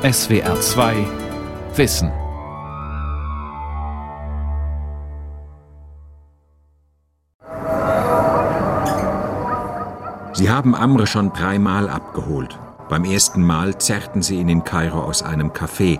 SWR 0.00 0.60
2 0.60 1.06
Wissen. 1.74 2.12
Sie 10.34 10.48
haben 10.48 10.76
Amr 10.76 11.04
schon 11.08 11.32
dreimal 11.32 11.88
abgeholt. 11.88 12.56
Beim 12.88 13.04
ersten 13.04 13.44
Mal 13.44 13.76
zerrten 13.78 14.22
sie 14.22 14.36
ihn 14.36 14.48
in 14.48 14.62
Kairo 14.62 15.00
aus 15.00 15.24
einem 15.24 15.50
Café. 15.50 15.98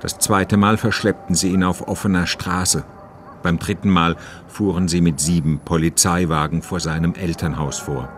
Das 0.00 0.18
zweite 0.18 0.56
Mal 0.56 0.78
verschleppten 0.78 1.34
sie 1.34 1.52
ihn 1.52 1.64
auf 1.64 1.86
offener 1.86 2.26
Straße. 2.26 2.82
Beim 3.42 3.58
dritten 3.58 3.90
Mal 3.90 4.16
fuhren 4.46 4.88
sie 4.88 5.02
mit 5.02 5.20
sieben 5.20 5.60
Polizeiwagen 5.62 6.62
vor 6.62 6.80
seinem 6.80 7.12
Elternhaus 7.12 7.78
vor. 7.78 8.08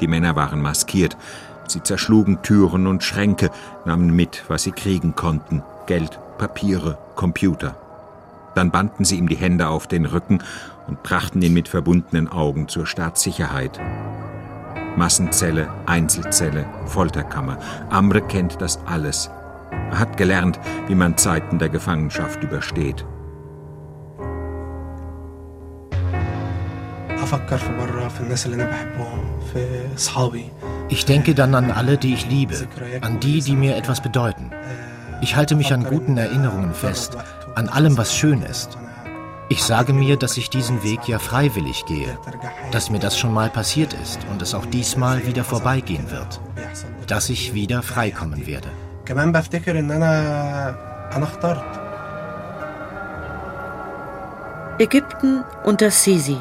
Die 0.00 0.06
Männer 0.06 0.36
waren 0.36 0.62
maskiert. 0.62 1.16
Sie 1.68 1.82
zerschlugen 1.82 2.42
Türen 2.42 2.86
und 2.86 3.04
Schränke, 3.04 3.50
nahmen 3.84 4.14
mit, 4.14 4.44
was 4.48 4.62
sie 4.62 4.72
kriegen 4.72 5.14
konnten. 5.14 5.62
Geld, 5.86 6.18
Papiere, 6.38 6.98
Computer. 7.14 7.76
Dann 8.54 8.70
banden 8.70 9.04
sie 9.04 9.16
ihm 9.16 9.28
die 9.28 9.36
Hände 9.36 9.68
auf 9.68 9.86
den 9.86 10.06
Rücken 10.06 10.42
und 10.86 11.02
brachten 11.02 11.42
ihn 11.42 11.54
mit 11.54 11.68
verbundenen 11.68 12.28
Augen 12.28 12.68
zur 12.68 12.86
Staatssicherheit. 12.86 13.78
Massenzelle, 14.96 15.68
Einzelzelle, 15.86 16.66
Folterkammer. 16.86 17.58
Amre 17.90 18.22
kennt 18.22 18.60
das 18.60 18.80
alles. 18.86 19.30
Er 19.70 19.98
hat 20.00 20.16
gelernt, 20.16 20.58
wie 20.88 20.94
man 20.94 21.16
Zeiten 21.16 21.58
der 21.58 21.68
Gefangenschaft 21.68 22.42
übersteht. 22.42 23.04
Ich 30.88 31.04
denke 31.04 31.34
dann 31.34 31.54
an 31.54 31.70
alle, 31.70 31.98
die 31.98 32.14
ich 32.14 32.28
liebe, 32.28 32.68
an 33.00 33.20
die, 33.20 33.40
die 33.40 33.56
mir 33.56 33.76
etwas 33.76 34.00
bedeuten. 34.00 34.50
Ich 35.20 35.36
halte 35.36 35.54
mich 35.54 35.72
an 35.72 35.84
guten 35.84 36.16
Erinnerungen 36.16 36.72
fest, 36.72 37.16
an 37.54 37.68
allem, 37.68 37.98
was 37.98 38.14
schön 38.14 38.42
ist. 38.42 38.78
Ich 39.50 39.64
sage 39.64 39.92
mir, 39.92 40.16
dass 40.16 40.36
ich 40.36 40.50
diesen 40.50 40.82
Weg 40.82 41.08
ja 41.08 41.18
freiwillig 41.18 41.86
gehe, 41.86 42.18
dass 42.70 42.90
mir 42.90 42.98
das 42.98 43.18
schon 43.18 43.32
mal 43.32 43.48
passiert 43.48 43.94
ist 43.94 44.20
und 44.30 44.42
es 44.42 44.54
auch 44.54 44.66
diesmal 44.66 45.26
wieder 45.26 45.42
vorbeigehen 45.42 46.10
wird, 46.10 46.40
dass 47.06 47.30
ich 47.30 47.54
wieder 47.54 47.82
freikommen 47.82 48.46
werde. 48.46 48.68
Ägypten 54.78 55.44
unter 55.64 55.90
Sisi 55.90 56.38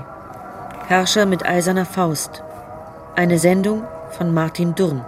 Herrscher 0.88 1.26
mit 1.26 1.46
eiserner 1.46 1.86
Faust. 1.86 2.44
Eine 3.14 3.40
Sendung 3.40 3.84
von 4.12 4.34
Martin 4.34 4.74
Durn. 4.74 5.04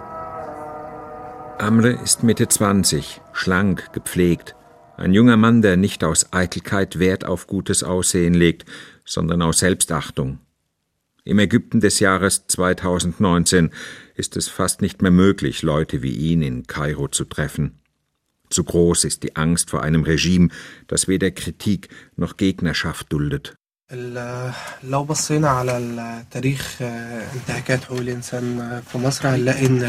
Amre 1.56 1.92
ist 1.92 2.22
Mitte 2.22 2.48
20, 2.48 3.22
schlank, 3.32 3.90
gepflegt. 3.94 4.54
Ein 4.98 5.14
junger 5.14 5.38
Mann, 5.38 5.62
der 5.62 5.78
nicht 5.78 6.04
aus 6.04 6.34
Eitelkeit 6.34 6.98
Wert 6.98 7.24
auf 7.24 7.46
gutes 7.46 7.82
Aussehen 7.82 8.34
legt, 8.34 8.66
sondern 9.06 9.40
aus 9.40 9.60
Selbstachtung. 9.60 10.40
Im 11.24 11.38
Ägypten 11.38 11.80
des 11.80 11.98
Jahres 11.98 12.46
2019 12.46 13.70
ist 14.16 14.36
es 14.36 14.48
fast 14.48 14.82
nicht 14.82 15.00
mehr 15.00 15.10
möglich, 15.10 15.62
Leute 15.62 16.02
wie 16.02 16.12
ihn 16.12 16.42
in 16.42 16.66
Kairo 16.66 17.08
zu 17.08 17.24
treffen. 17.24 17.80
Zu 18.50 18.64
groß 18.64 19.04
ist 19.04 19.22
die 19.22 19.34
Angst 19.34 19.70
vor 19.70 19.82
einem 19.82 20.02
Regime, 20.02 20.50
das 20.88 21.08
weder 21.08 21.30
Kritik 21.30 21.88
noch 22.16 22.36
Gegnerschaft 22.36 23.10
duldet. 23.10 23.56
لو 24.83 25.03
بصينا 25.03 25.49
على 25.49 25.77
التاريخ 25.77 26.77
انتهاكات 27.35 27.83
حقوق 27.83 27.99
الانسان 27.99 28.81
في 28.91 28.97
مصر 28.97 29.29
هنلاقي 29.29 29.65
ان 29.65 29.79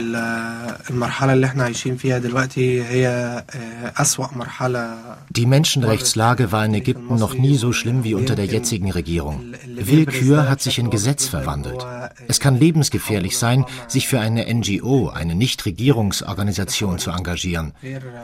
المرحله 0.91 1.33
اللي 1.33 1.47
احنا 1.47 1.65
عايشين 1.65 1.97
فيها 1.97 2.19
دلوقتي 2.19 2.85
هي 2.85 3.45
اسوا 3.97 4.27
مرحله 4.37 4.99
Die 5.39 5.47
Menschenrechtslage 5.47 6.53
war 6.53 6.65
in 6.67 6.75
Ägypten 6.75 7.17
noch 7.17 7.35
nie 7.35 7.57
so 7.57 7.73
schlimm 7.73 8.05
wie 8.05 8.15
unter 8.15 8.35
der 8.35 8.45
jetzigen 8.45 8.91
Regierung. 8.91 9.37
Willkür 9.67 10.49
hat 10.51 10.61
sich 10.61 10.79
in 10.79 10.91
Gesetz 10.91 11.27
verwandelt. 11.27 11.83
Es 12.29 12.39
kann 12.39 12.59
lebensgefährlich 12.59 13.39
sein, 13.39 13.65
sich 13.89 14.09
für 14.09 14.21
eine 14.21 14.43
NGO, 14.59 15.09
eine 15.09 15.35
Nichtregierungsorganisation 15.35 16.99
zu 16.99 17.11
engagieren. 17.11 17.73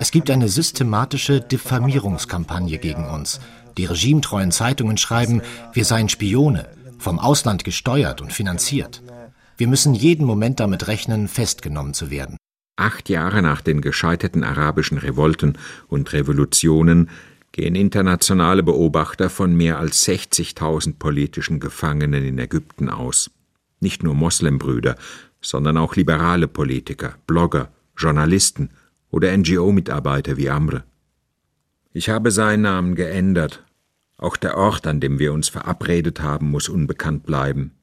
Es 0.00 0.10
gibt 0.10 0.28
eine 0.30 0.48
systematische 0.48 1.40
Diffamierungskampagne 1.40 2.76
gegen 2.76 3.06
uns. 3.06 3.40
die 3.77 3.85
regimetreuen 3.85 4.51
Zeitungen 4.51 4.97
schreiben, 4.97 5.41
wir 5.73 5.85
seien 5.85 6.09
Spione, 6.09 6.67
vom 6.97 7.19
Ausland 7.19 7.63
gesteuert 7.63 8.21
und 8.21 8.33
finanziert. 8.33 9.03
Wir 9.55 9.67
müssen 9.67 9.93
jeden 9.93 10.25
Moment 10.25 10.59
damit 10.59 10.87
rechnen, 10.87 11.27
festgenommen 11.27 11.93
zu 11.93 12.09
werden. 12.09 12.37
Acht 12.75 13.09
Jahre 13.09 13.41
nach 13.41 13.61
den 13.61 13.81
gescheiterten 13.81 14.43
arabischen 14.43 14.97
Revolten 14.97 15.57
und 15.87 16.13
Revolutionen 16.13 17.09
gehen 17.51 17.75
internationale 17.75 18.61
Beobachter 18.61 19.29
von 19.29 19.55
mehr 19.55 19.79
als 19.79 20.07
60.000 20.07 20.97
politischen 20.99 21.59
Gefangenen 21.59 22.23
in 22.23 22.37
Ägypten 22.37 22.89
aus. 22.89 23.31
Nicht 23.79 24.03
nur 24.03 24.13
Moslembrüder, 24.13 24.95
sondern 25.41 25.77
auch 25.77 25.95
liberale 25.95 26.47
Politiker, 26.47 27.15
Blogger, 27.25 27.69
Journalisten 27.95 28.69
oder 29.09 29.35
NGO-Mitarbeiter 29.35 30.37
wie 30.37 30.49
Amre. 30.49 30.83
Ich 31.93 32.09
habe 32.09 32.29
seinen 32.29 32.61
Namen 32.61 32.93
geändert 32.93 33.63
auch 34.17 34.35
der 34.35 34.57
Ort, 34.57 34.87
an 34.87 34.99
dem 34.99 35.19
wir 35.19 35.33
uns 35.33 35.49
verabredet 35.49 36.21
haben, 36.21 36.49
muss 36.49 36.69
unbekannt 36.69 37.23
bleiben. 37.23 37.75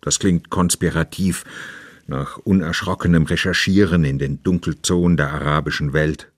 Das 0.00 0.18
klingt 0.18 0.50
konspirativ, 0.50 1.44
nach 2.06 2.36
unerschrockenem 2.36 3.24
Recherchieren 3.24 4.04
in 4.04 4.18
den 4.18 4.42
Dunkelzonen 4.42 5.16
der 5.16 5.32
arabischen 5.32 5.92
Welt. 5.92 6.30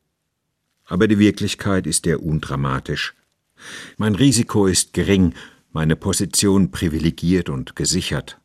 Aber 0.84 1.08
die 1.08 1.19
Wirklichkeit 1.19 1.86
ist 1.86 2.06
eher 2.06 2.22
undramatisch. 2.22 3.14
Mein 3.96 4.14
Risiko 4.14 4.66
ist 4.66 4.92
gering, 4.92 5.34
meine 5.72 5.96
Position 5.96 6.70
privilegiert 6.70 7.48
und 7.48 7.75
gesichert. 7.75 8.38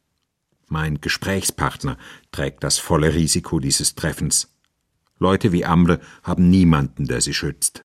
Mein 0.68 1.00
Gesprächspartner 1.02 1.98
trägt 2.32 2.64
das 2.64 2.80
volle 2.80 3.14
Risiko 3.14 3.60
dieses 3.60 3.96
Treffens. 3.96 4.50
Leute 5.20 5.52
wie 5.52 5.66
Amre 5.66 6.00
haben 6.24 6.50
niemanden, 6.50 7.06
der 7.06 7.22
sie 7.22 7.34
schützt. 7.34 7.84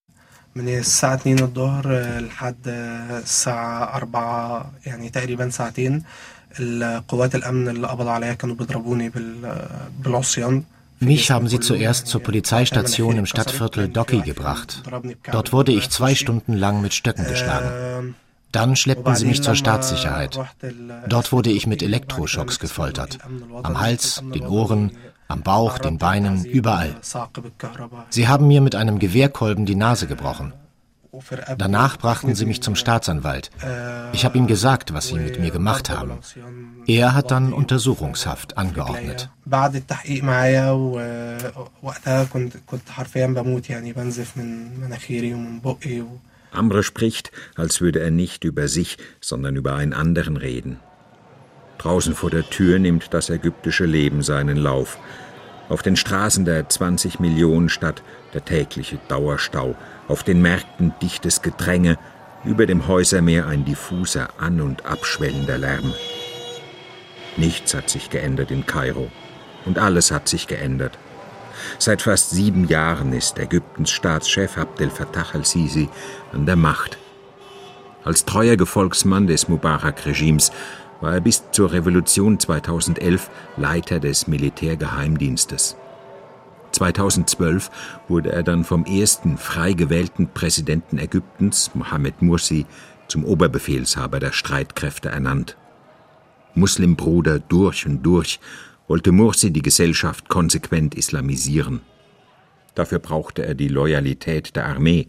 من 0.56 0.68
الساعة 0.70 1.16
2 1.16 1.40
الظهر 1.40 2.20
لحد 2.20 2.68
الساعة 2.68 3.96
4 3.96 4.72
يعني 4.86 5.10
تقريبا 5.10 5.50
ساعتين 5.50 6.04
القوات 6.60 7.36
الأمن 7.36 7.70
اللي 7.70 7.88
قبضوا 7.88 8.12
عليا 8.12 8.34
كانوا 8.34 8.56
بيضربوني 8.56 9.12
بالعصيان 10.00 10.64
Mich 11.04 11.32
haben 11.32 11.48
sie 11.48 11.60
zuerst 11.60 12.06
zur 12.06 12.22
Polizeistation 12.22 13.18
im 13.18 13.26
Stadtviertel 13.26 13.88
Docky 13.88 14.22
gebracht. 14.22 14.84
Dort 15.32 15.52
wurde 15.52 15.72
ich 15.72 15.90
zwei 15.90 16.14
Stunden 16.14 16.54
lang 16.54 16.80
mit 16.84 16.94
Stöcken 16.94 17.26
geschlagen. 17.26 18.14
Dann 18.52 18.76
schleppten 18.76 19.16
sie 19.16 19.26
mich 19.26 19.42
zur 19.42 19.56
Staatssicherheit. 19.56 20.40
Dort 21.08 21.32
wurde 21.32 21.50
ich 21.50 21.66
mit 21.66 21.82
Elektroschocks 21.82 22.60
gefoltert. 22.60 23.18
Am 23.64 23.80
Hals, 23.80 24.22
den 24.36 24.46
Ohren, 24.46 24.92
am 25.29 25.43
Bauch, 25.43 25.79
den 25.79 25.99
Beinen, 25.99 26.45
überall. 26.45 26.97
Sie 28.11 28.29
haben 28.29 28.47
mir 28.47 28.61
mit 28.61 28.75
einem 28.75 28.99
Gewehrkolben 28.99 29.67
die 29.67 29.75
Nase 29.75 30.07
gebrochen. 30.07 30.53
Danach 31.57 31.97
brachten 31.97 32.35
sie 32.35 32.47
mich 32.47 32.63
zum 32.63 32.77
Staatsanwalt. 32.77 33.51
Ich 34.13 34.25
habe 34.25 34.37
ihm 34.37 34.47
gesagt, 34.47 34.93
was 34.93 35.09
sie 35.09 35.15
mit 35.15 35.41
mir 35.41 35.51
gemacht 35.51 35.91
haben. 35.91 36.19
Er 36.87 37.15
hat 37.15 37.31
dann 37.31 37.53
Untersuchungshaft 37.53 38.59
angeordnet. 38.59 39.31
Amre 46.53 46.83
spricht, 46.83 47.33
als 47.55 47.81
würde 47.81 48.01
er 48.01 48.11
nicht 48.11 48.45
über 48.45 48.69
sich, 48.69 48.99
sondern 49.21 49.57
über 49.57 49.75
einen 49.75 49.93
anderen 49.93 50.37
reden. 50.37 50.79
Draußen 51.79 52.15
vor 52.15 52.31
der 52.31 52.49
Tür 52.49 52.79
nimmt 52.79 53.13
das 53.13 53.31
ägyptische 53.31 53.85
Leben 53.85 54.23
seinen 54.23 54.57
Lauf. 54.57 54.99
Auf 55.69 55.83
den 55.83 55.97
Straßen 55.97 56.45
der 56.45 56.69
20 56.69 57.21
Millionen 57.21 57.69
Stadt 57.69 58.03
der 58.35 58.45
tägliche 58.45 58.99
Dauerstau, 59.09 59.75
auf 60.09 60.23
den 60.23 60.41
Märkten 60.41 60.95
dichtes 61.03 61.43
Gedränge, 61.43 61.99
über 62.45 62.67
dem 62.67 62.87
Häusermeer 62.87 63.47
ein 63.47 63.65
diffuser, 63.65 64.29
an- 64.39 64.61
und 64.61 64.87
abschwellender 64.87 65.59
Lärm. 65.59 65.93
Nichts 67.37 67.75
hat 67.75 67.91
sich 67.91 68.09
geändert 68.11 68.51
in 68.51 68.65
Kairo. 68.65 69.11
Und 69.65 69.79
alles 69.79 70.13
hat 70.13 70.29
sich 70.29 70.47
geändert. 70.47 70.97
Seit 71.79 72.03
fast 72.03 72.31
sieben 72.31 72.69
Jahren 72.69 73.13
ist 73.13 73.39
Ägyptens 73.39 73.91
Staatschef 73.91 74.57
Abdel 74.57 74.91
Fattah 74.91 75.27
al-Sisi 75.33 75.89
an 76.33 76.47
der 76.47 76.57
Macht. 76.57 76.99
Als 78.05 78.25
treuer 78.25 78.57
Gefolgsmann 78.57 79.27
des 79.27 79.49
Mubarak-Regimes 79.49 80.53
war 81.01 81.15
er 81.15 81.21
bis 81.21 81.45
zur 81.53 81.73
Revolution 81.73 82.39
2011 82.39 83.31
Leiter 83.57 84.01
des 84.01 84.27
Militärgeheimdienstes. 84.27 85.77
2012 86.73 87.71
wurde 88.09 88.33
er 88.33 88.43
dann 88.43 88.65
vom 88.65 88.85
ersten 88.85 89.39
frei 89.39 89.73
gewählten 89.73 90.29
Präsidenten 90.29 90.99
Ägyptens, 90.99 91.71
Mohammed 91.75 92.21
Mursi, 92.23 92.67
zum 93.09 93.25
Oberbefehlshaber 93.25 94.21
der 94.21 94.33
Streitkräfte 94.33 95.09
ernannt. 95.09 95.57
Muslimbruder 96.55 97.39
durch 97.39 97.87
und 97.87 98.03
durch 98.03 98.41
wollte 98.89 99.13
Mursi 99.13 99.53
die 99.53 99.63
Gesellschaft 99.63 100.29
konsequent 100.29 100.95
islamisieren. 100.95 101.81
Dafür 102.75 102.99
brauchte 102.99 103.45
er 103.45 103.55
die 103.55 103.69
Loyalität 103.69 104.55
der 104.55 104.67
Armee 104.67 105.09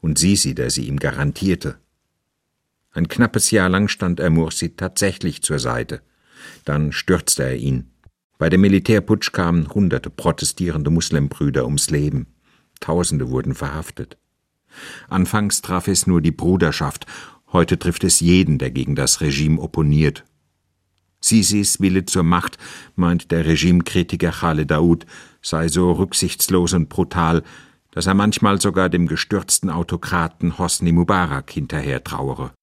und 0.00 0.18
Sisi, 0.18 0.54
der 0.54 0.70
sie 0.70 0.86
ihm 0.86 0.98
garantierte. 0.98 1.76
Ein 2.96 3.08
knappes 3.08 3.50
Jahr 3.50 3.68
lang 3.68 3.88
stand 3.88 4.20
er 4.20 4.30
Mursi 4.30 4.70
tatsächlich 4.70 5.42
zur 5.42 5.58
Seite. 5.58 6.00
Dann 6.64 6.92
stürzte 6.92 7.42
er 7.42 7.56
ihn. 7.56 7.90
Bei 8.38 8.48
dem 8.48 8.62
Militärputsch 8.62 9.32
kamen 9.32 9.68
hunderte 9.68 10.08
protestierende 10.08 10.88
Muslimbrüder 10.88 11.66
ums 11.66 11.90
Leben. 11.90 12.26
Tausende 12.80 13.28
wurden 13.28 13.54
verhaftet. 13.54 14.16
Anfangs 15.10 15.60
traf 15.60 15.88
es 15.88 16.06
nur 16.06 16.22
die 16.22 16.30
Bruderschaft, 16.30 17.04
heute 17.52 17.78
trifft 17.78 18.02
es 18.02 18.20
jeden, 18.20 18.56
der 18.56 18.70
gegen 18.70 18.94
das 18.94 19.20
Regime 19.20 19.60
opponiert. 19.60 20.24
Sisis 21.20 21.80
Wille 21.80 22.06
zur 22.06 22.22
Macht, 22.22 22.56
meint 22.94 23.30
der 23.30 23.44
Regimekritiker 23.44 24.30
Khaled 24.30 24.70
Daoud, 24.70 25.04
sei 25.42 25.68
so 25.68 25.92
rücksichtslos 25.92 26.72
und 26.72 26.88
brutal, 26.88 27.42
dass 27.90 28.06
er 28.06 28.14
manchmal 28.14 28.58
sogar 28.58 28.88
dem 28.88 29.06
gestürzten 29.06 29.68
Autokraten 29.68 30.56
Hosni 30.56 30.92
Mubarak 30.92 31.50
hinterher 31.50 32.02
trauere. 32.02 32.55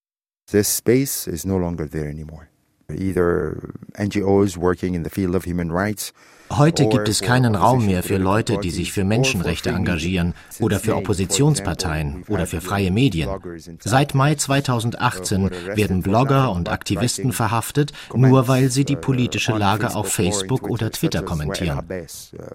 This 0.48 0.68
space 0.68 1.28
is 1.28 1.46
no 1.46 1.58
longer 1.58 1.86
there 1.86 2.10
anymore. 2.10 2.50
Either 2.94 3.74
NGOs 3.96 4.58
working 4.58 4.94
in 4.94 5.04
the 5.04 5.10
field 5.10 5.36
of 5.36 5.46
human 5.46 5.72
rights 5.72 6.12
Heute 6.52 6.88
gibt 6.88 7.10
es 7.10 7.22
keinen 7.22 7.56
Raum 7.56 7.86
mehr 7.86 8.04
für 8.04 8.18
Leute, 8.18 8.58
die 8.60 8.70
sich 8.70 8.92
für 8.92 9.04
Menschenrechte 9.04 9.70
engagieren 9.70 10.34
oder 10.60 10.80
für 10.80 10.96
Oppositionsparteien 10.96 12.26
oder 12.28 12.46
für 12.46 12.62
freie 12.62 12.92
Medien. 12.92 13.30
Seit 13.80 14.14
Mai 14.14 14.36
2018 14.36 15.50
werden 15.76 16.02
Blogger 16.02 16.52
und 16.52 16.70
Aktivisten 16.70 17.32
verhaftet, 17.34 17.92
nur 18.14 18.48
weil 18.48 18.70
sie 18.70 18.86
die 18.86 18.96
politische 18.96 19.54
Lage 19.54 19.96
auf 19.96 20.14
Facebook 20.14 20.70
oder 20.70 20.92
Twitter 20.92 21.24
kommentieren. 21.24 21.82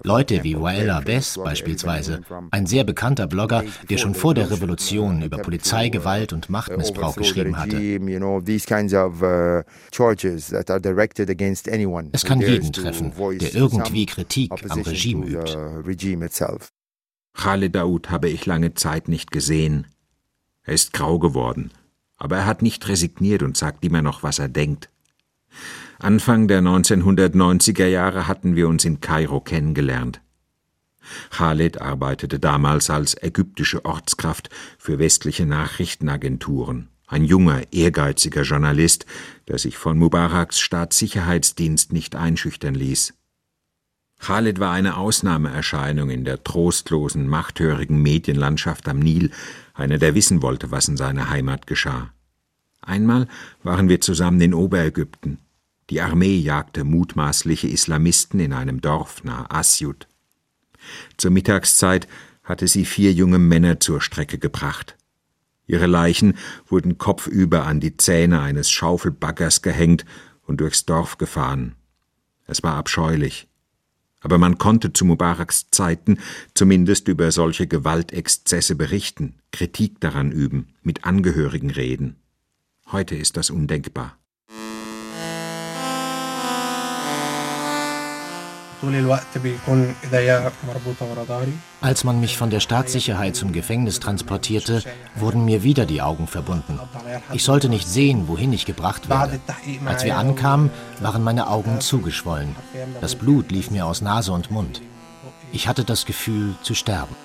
Leute 0.05 0.45
wie 0.45 0.61
Wael 0.61 0.91
Abes 0.91 1.39
beispielsweise, 1.43 2.21
ein 2.51 2.67
sehr 2.67 2.85
bekannter 2.85 3.27
Blogger, 3.27 3.65
der 3.91 3.99
schon 3.99 4.15
vor 4.15 4.35
der 4.35 4.51
Revolution 4.51 5.23
über 5.23 5.39
Polizeigewalt 5.39 6.33
und 6.33 6.51
Machtmissbrauch 6.51 7.17
geschrieben 7.17 7.59
hatte. 7.59 7.77
Es 12.13 12.25
kann 12.25 12.41
jeden 12.41 12.73
treffen, 12.73 13.13
der 13.41 13.55
irgendwie 13.55 13.78
irgendwie 13.79 14.07
Kritik 14.07 14.53
am 14.69 14.81
Regime 14.83 15.27
übt. 15.27 15.57
Khaled 17.35 17.75
Daoud 17.75 18.11
habe 18.11 18.29
ich 18.29 18.47
lange 18.47 18.75
Zeit 18.75 19.09
nicht 19.09 19.31
gesehen. 19.31 19.87
Er 20.63 20.75
ist 20.75 20.93
grau 20.93 21.19
geworden, 21.19 21.71
aber 22.17 22.39
er 22.39 22.47
hat 22.47 22.63
nicht 22.63 22.89
resigniert 22.89 23.43
und 23.43 23.57
sagt 23.57 23.85
immer 23.85 24.03
noch, 24.03 24.23
was 24.23 24.39
er 24.39 24.49
denkt. 24.49 24.91
Anfang 25.99 26.47
der 26.47 26.61
1990er 26.63 27.87
Jahre 27.87 28.29
hatten 28.29 28.55
wir 28.55 28.69
uns 28.69 28.85
in 28.85 29.01
Kairo 29.01 29.41
kennengelernt. 29.41 30.21
Khaled 31.31 31.81
arbeitete 31.81 32.39
damals 32.39 32.91
als 32.91 33.21
ägyptische 33.21 33.85
Ortskraft 33.85 34.51
für 34.79 34.99
westliche 34.99 35.47
Nachrichtenagenturen, 35.47 36.89
ein 37.07 37.25
junger, 37.25 37.73
ehrgeiziger 37.73 38.43
Journalist, 38.43 39.07
der 39.49 39.59
sich 39.59 39.79
von 39.79 39.99
Mubaraks 39.99 40.61
Staatssicherheitsdienst 40.61 41.93
nicht 41.93 42.15
einschüchtern 42.15 42.75
ließ. 42.75 43.15
Khalid 44.19 44.59
war 44.59 44.73
eine 44.73 44.97
Ausnahmeerscheinung 44.97 46.11
in 46.11 46.25
der 46.25 46.43
trostlosen, 46.43 47.29
machthörigen 47.29 48.03
Medienlandschaft 48.03 48.89
am 48.89 48.99
Nil, 48.99 49.31
einer, 49.75 49.99
der 49.99 50.15
wissen 50.15 50.43
wollte, 50.43 50.71
was 50.71 50.89
in 50.89 50.97
seiner 50.97 51.31
Heimat 51.31 51.67
geschah. 51.67 52.13
Einmal 52.81 53.29
waren 53.63 53.89
wir 53.89 54.01
zusammen 54.01 54.41
in 54.41 54.55
Oberägypten. 54.55 55.39
Die 55.91 56.01
Armee 56.01 56.37
jagte 56.37 56.85
mutmaßliche 56.85 57.69
Islamisten 57.69 58.41
in 58.41 58.53
einem 58.53 58.81
Dorf 58.81 59.25
nahe 59.25 59.51
Asyut. 59.51 60.09
Zur 61.17 61.31
Mittagszeit 61.31 62.09
hatte 62.43 62.67
sie 62.67 62.85
vier 62.85 63.13
junge 63.13 63.39
Männer 63.39 63.81
zur 63.81 64.01
Strecke 64.01 64.39
gebracht. 64.39 64.97
Ihre 65.67 65.87
Leichen 65.87 66.35
wurden 66.67 66.99
kopfüber 66.99 67.67
an 67.67 67.79
die 67.79 67.97
Zähne 67.97 68.41
eines 68.41 68.71
Schaufelbaggers 68.71 69.63
gehängt 69.63 70.05
und 70.47 70.61
durchs 70.61 70.87
Dorf 70.87 71.19
gefahren. 71.19 71.75
Es 72.47 72.63
war 72.63 72.75
abscheulich 72.75 73.48
aber 74.21 74.39
man 74.39 74.59
konnte 74.59 74.93
zu 74.93 75.05
Mubaraks 75.05 75.71
Zeiten 75.71 76.19
zumindest 76.55 77.09
über 77.09 77.31
solche 77.33 77.67
Gewaltexzesse 77.67 78.75
berichten, 78.75 79.35
Kritik 79.53 80.01
daran 80.01 80.33
üben, 80.33 80.75
mit 80.83 81.05
Angehörigen 81.05 81.71
reden. 81.71 82.17
Heute 82.91 83.15
ist 83.17 83.37
das 83.37 83.51
undenkbar. 83.51 84.19
Als 91.81 92.05
man 92.05 92.21
mich 92.21 92.37
von 92.37 92.51
der 92.51 92.61
Staatssicherheit 92.61 93.35
zum 93.35 93.53
Gefängnis 93.53 94.01
transportierte, 94.01 94.83
wurden 95.17 95.45
mir 95.45 95.63
wieder 95.63 95.85
die 95.87 96.01
Augen 96.01 96.27
verbunden. 96.27 96.79
Ich 97.33 97.43
sollte 97.43 97.69
nicht 97.69 97.89
sehen, 97.89 98.29
wohin 98.29 98.53
ich 98.53 98.67
gebracht 98.67 99.09
werde. 99.09 99.41
Als 99.85 100.05
wir 100.05 100.17
ankamen, 100.17 100.71
waren 101.01 101.23
meine 101.23 101.49
Augen 101.49 101.81
zugeschwollen. 101.81 102.55
Das 103.01 103.17
Blut 103.17 103.51
lief 103.51 103.71
mir 103.71 103.87
aus 103.87 104.01
Nase 104.01 104.33
und 104.33 104.51
Mund. 104.51 104.81
Ich 105.53 105.67
hatte 105.67 105.85
das 105.85 106.07
Gefühl 106.07 106.55
zu 106.63 106.75
sterben. 106.75 107.17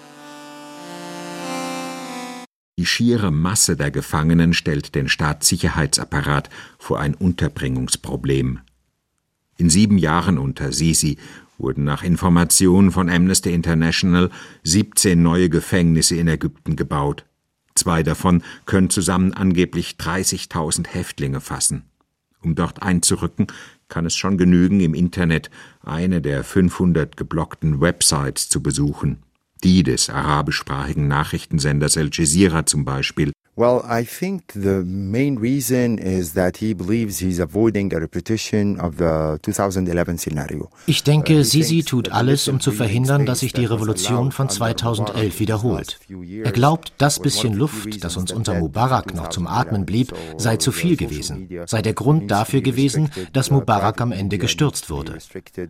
Die 2.80 2.88
schiere 2.88 3.32
Masse 3.32 3.78
der 3.78 3.92
Gefangenen 3.92 4.54
stellt 4.54 4.96
den 4.96 5.08
Staatssicherheitsapparat 5.08 6.50
vor 6.80 7.00
ein 7.00 7.14
Unterbringungsproblem. 7.14 8.62
In 9.58 9.70
sieben 9.70 10.00
Jahren 10.00 10.40
unter 10.40 10.72
Sisi 10.72 11.18
wurden 11.63 11.83
nach 11.86 12.04
Informationen 12.04 12.92
von 12.92 13.10
Amnesty 13.10 13.51
International 13.54 14.30
17 14.63 15.19
neue 15.19 15.50
Gefängnisse 15.50 16.18
in 16.18 16.27
Ägypten 16.27 16.75
gebaut. 16.75 17.25
Zwei 17.74 18.04
davon 18.04 18.44
können 18.65 18.92
zusammen 18.92 19.33
angeblich 19.33 19.95
30.000 19.98 20.88
Häftlinge 20.89 21.42
fassen. 21.42 21.86
Um 22.44 22.54
dort 22.54 22.83
einzurücken, 22.83 23.48
kann 23.88 24.06
es 24.06 24.15
schon 24.15 24.38
genügen, 24.38 24.81
im 24.81 24.94
Internet 24.94 25.50
eine 25.81 26.21
der 26.21 26.44
500 26.44 27.15
geblockten 27.15 27.80
Websites 27.80 28.50
zu 28.50 28.62
besuchen. 28.62 29.24
Die 29.63 29.83
des 29.83 30.09
arabischsprachigen 30.09 31.07
Nachrichtensenders 31.07 31.98
Al 31.98 32.09
Jazeera 32.12 32.66
zum 32.66 32.83
Beispiel 32.83 33.31
Well, 33.56 33.84
I 33.88 34.04
think 34.04 34.54
the 34.54 34.82
main 34.84 35.38
reason 35.38 36.00
is 36.00 36.34
that 36.34 36.58
he 36.58 36.74
believes 36.74 37.20
he's 37.20 37.40
avoiding 37.40 37.94
a 37.94 38.00
repetition 38.00 38.80
of 38.80 38.98
the 38.98 39.38
2011 39.44 40.18
scenario. 40.18 40.72
Ich 40.88 41.04
denke, 41.04 41.42
uh, 41.42 41.44
Sisi 41.44 41.84
tut 41.84 42.10
alles, 42.12 42.48
um 42.48 42.60
zu 42.60 42.72
verhindern, 42.72 43.28
dass 43.28 43.42
sich 43.42 43.54
die 43.54 43.66
Revolution 43.66 44.32
von 44.32 44.50
2011 44.50 45.40
wiederholt. 45.40 46.00
Er 46.44 46.52
glaubt, 46.52 46.94
das 46.98 47.19
bisschen 47.19 47.54
Luft, 47.54 48.04
das 48.04 48.18
uns 48.18 48.31
unter 48.31 48.56
Mubarak 48.56 49.14
noch 49.14 49.30
zum 49.30 49.45
Atmen 49.45 49.86
blieb, 49.86 50.14
sei 50.38 50.57
zu 50.57 50.72
viel 50.72 50.98
gewesen, 50.98 51.48
sei 51.68 51.83
der 51.83 51.94
Grund 51.94 52.31
dafür 52.31 52.62
gewesen, 52.62 53.12
dass 53.33 53.52
Mubarak 53.52 54.02
am 54.02 54.12
Ende 54.12 54.40
gestürzt 54.40 54.90
wurde. 54.90 55.19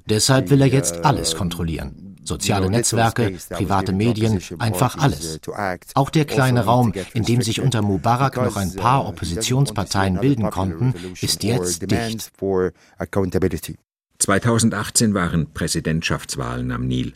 Deshalb 0.07 0.49
will 0.49 0.61
er 0.61 0.67
jetzt 0.67 1.03
alles 1.03 1.35
kontrollieren. 1.35 2.12
Soziale 2.23 2.69
Netzwerke, 2.69 3.37
private 3.49 3.91
Medien, 3.91 4.39
einfach 4.59 4.97
alles. 4.97 5.39
Auch 5.93 6.09
der 6.09 6.25
kleine 6.25 6.65
Raum, 6.65 6.93
in 7.13 7.23
dem 7.23 7.41
sich 7.41 7.61
unter 7.61 7.81
Mubarak 7.81 8.37
noch 8.37 8.55
ein 8.55 8.75
paar 8.75 9.05
uh, 9.05 9.09
Oppositionsparteien 9.09 10.19
bilden 10.19 10.49
konnten, 10.49 10.93
ist 11.21 11.43
jetzt 11.43 11.89
dicht. 11.89 12.31
2018 14.19 15.13
waren 15.13 15.53
Präsidentschaftswahlen 15.53 16.71
am 16.71 16.87
Nil. 16.87 17.13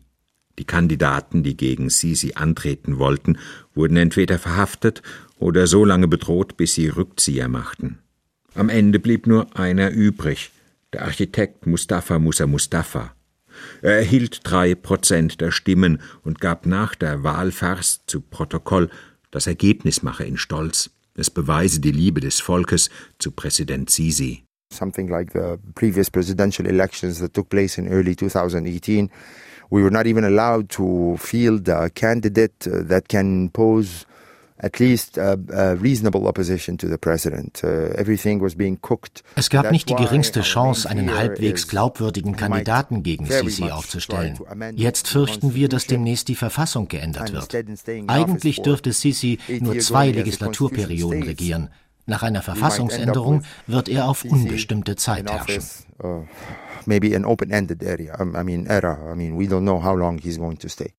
Die 0.59 0.65
Kandidaten, 0.65 1.43
die 1.43 1.55
gegen 1.55 1.89
Sisi 1.89 2.33
antreten 2.35 2.97
wollten, 2.97 3.37
wurden 3.75 3.97
entweder 3.97 4.39
verhaftet 4.39 5.03
oder 5.37 5.67
so 5.67 5.85
lange 5.85 6.07
bedroht, 6.07 6.57
bis 6.57 6.73
sie 6.73 6.87
Rückzieher 6.87 7.47
machten. 7.47 7.99
Am 8.55 8.69
Ende 8.69 8.99
blieb 8.99 9.27
nur 9.27 9.55
einer 9.55 9.91
übrig, 9.91 10.51
der 10.93 11.03
Architekt 11.03 11.67
Mustafa 11.67 12.17
Musa 12.17 12.47
Mustafa. 12.47 13.13
Er 13.81 13.97
erhielt 13.97 14.41
drei 14.43 14.75
Prozent 14.75 15.41
der 15.41 15.51
Stimmen 15.51 16.01
und 16.23 16.39
gab 16.41 16.65
nach 16.65 16.95
der 16.95 17.23
Wahlfarce 17.23 18.01
zu 18.07 18.21
Protokoll, 18.21 18.89
das 19.31 19.47
Ergebnis 19.47 20.03
mache 20.03 20.25
ihn 20.25 20.37
stolz. 20.37 20.89
Es 21.15 21.29
beweise 21.29 21.79
die 21.79 21.91
Liebe 21.91 22.21
des 22.21 22.39
Volkes 22.39 22.89
zu 23.19 23.31
Präsident 23.31 23.89
Sisi. 23.89 24.43
Something 24.71 25.07
like 25.07 25.31
the 25.33 25.57
previous 25.75 26.09
presidential 26.09 26.65
elections 26.65 27.19
that 27.19 27.33
took 27.33 27.49
place 27.49 27.77
in 27.77 27.87
early 27.87 28.15
2018, 28.15 29.09
we 29.69 29.81
were 29.81 29.91
not 29.91 30.05
even 30.05 30.23
allowed 30.23 30.69
to 30.69 31.15
field 31.17 31.67
a 31.69 31.89
candidate 31.89 32.67
uh, 32.67 32.83
that 32.87 33.07
can 33.07 33.49
pose 33.49 34.05
at 34.59 34.79
least 34.79 35.17
a, 35.17 35.37
a 35.51 35.75
reasonable 35.75 36.27
opposition 36.27 36.77
to 36.77 36.87
the 36.87 36.97
president. 36.97 37.61
Uh, 37.63 37.93
everything 37.95 38.41
was 38.41 38.55
being 38.55 38.79
cooked. 38.81 39.23
Es 39.35 39.49
gab 39.49 39.71
nicht 39.71 39.89
die 39.89 39.95
geringste 39.95 40.41
Chance, 40.41 40.89
einen 40.89 41.15
halbwegs 41.15 41.67
glaubwürdigen 41.67 42.35
Kandidaten 42.35 43.03
gegen 43.03 43.25
Sisi 43.25 43.69
aufzustellen. 43.69 44.39
Jetzt 44.75 45.07
fürchten 45.07 45.53
wir, 45.53 45.69
dass 45.69 45.85
demnächst 45.87 46.27
die 46.27 46.35
Verfassung 46.35 46.87
geändert 46.87 47.33
wird. 47.33 47.55
Eigentlich 48.07 48.61
dürfte 48.61 48.93
Sisi 48.93 49.39
nur 49.59 49.77
zwei 49.79 50.11
Legislaturperioden 50.11 51.23
regieren. 51.23 51.69
Nach 52.05 52.23
einer 52.23 52.41
Verfassungsänderung 52.41 53.43
wird 53.67 53.89
er 53.89 54.07
auf 54.07 54.23
unbestimmte 54.23 54.95
Zeit 54.95 55.29
herrschen. 55.29 55.63
Uh, 56.01 56.25
maybe 56.85 57.15
an 57.15 57.25
open-ended 57.25 57.83
area. 57.83 58.15
I 58.21 58.43
mean, 58.43 58.67
era. 58.67 59.11
I 59.11 59.15
mean, 59.15 59.37
we 59.37 59.45
don't 59.45 59.63
know 59.63 59.83
how 59.83 59.95
long 59.95 60.19
he's 60.19 60.37
going 60.37 60.57
to 60.59 60.69
stay. 60.69 60.93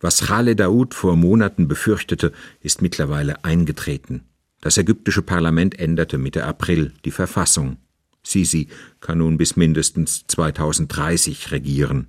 Was 0.00 0.26
Khaled 0.26 0.58
Daoud 0.58 0.94
vor 0.94 1.16
Monaten 1.16 1.68
befürchtete, 1.68 2.32
ist 2.60 2.80
mittlerweile 2.80 3.44
eingetreten. 3.44 4.24
Das 4.62 4.78
ägyptische 4.78 5.22
Parlament 5.22 5.78
änderte 5.78 6.16
Mitte 6.16 6.44
April 6.44 6.92
die 7.04 7.10
Verfassung. 7.10 7.76
Sisi 8.22 8.68
kann 9.00 9.18
nun 9.18 9.36
bis 9.38 9.56
mindestens 9.56 10.26
2030 10.26 11.52
regieren. 11.52 12.08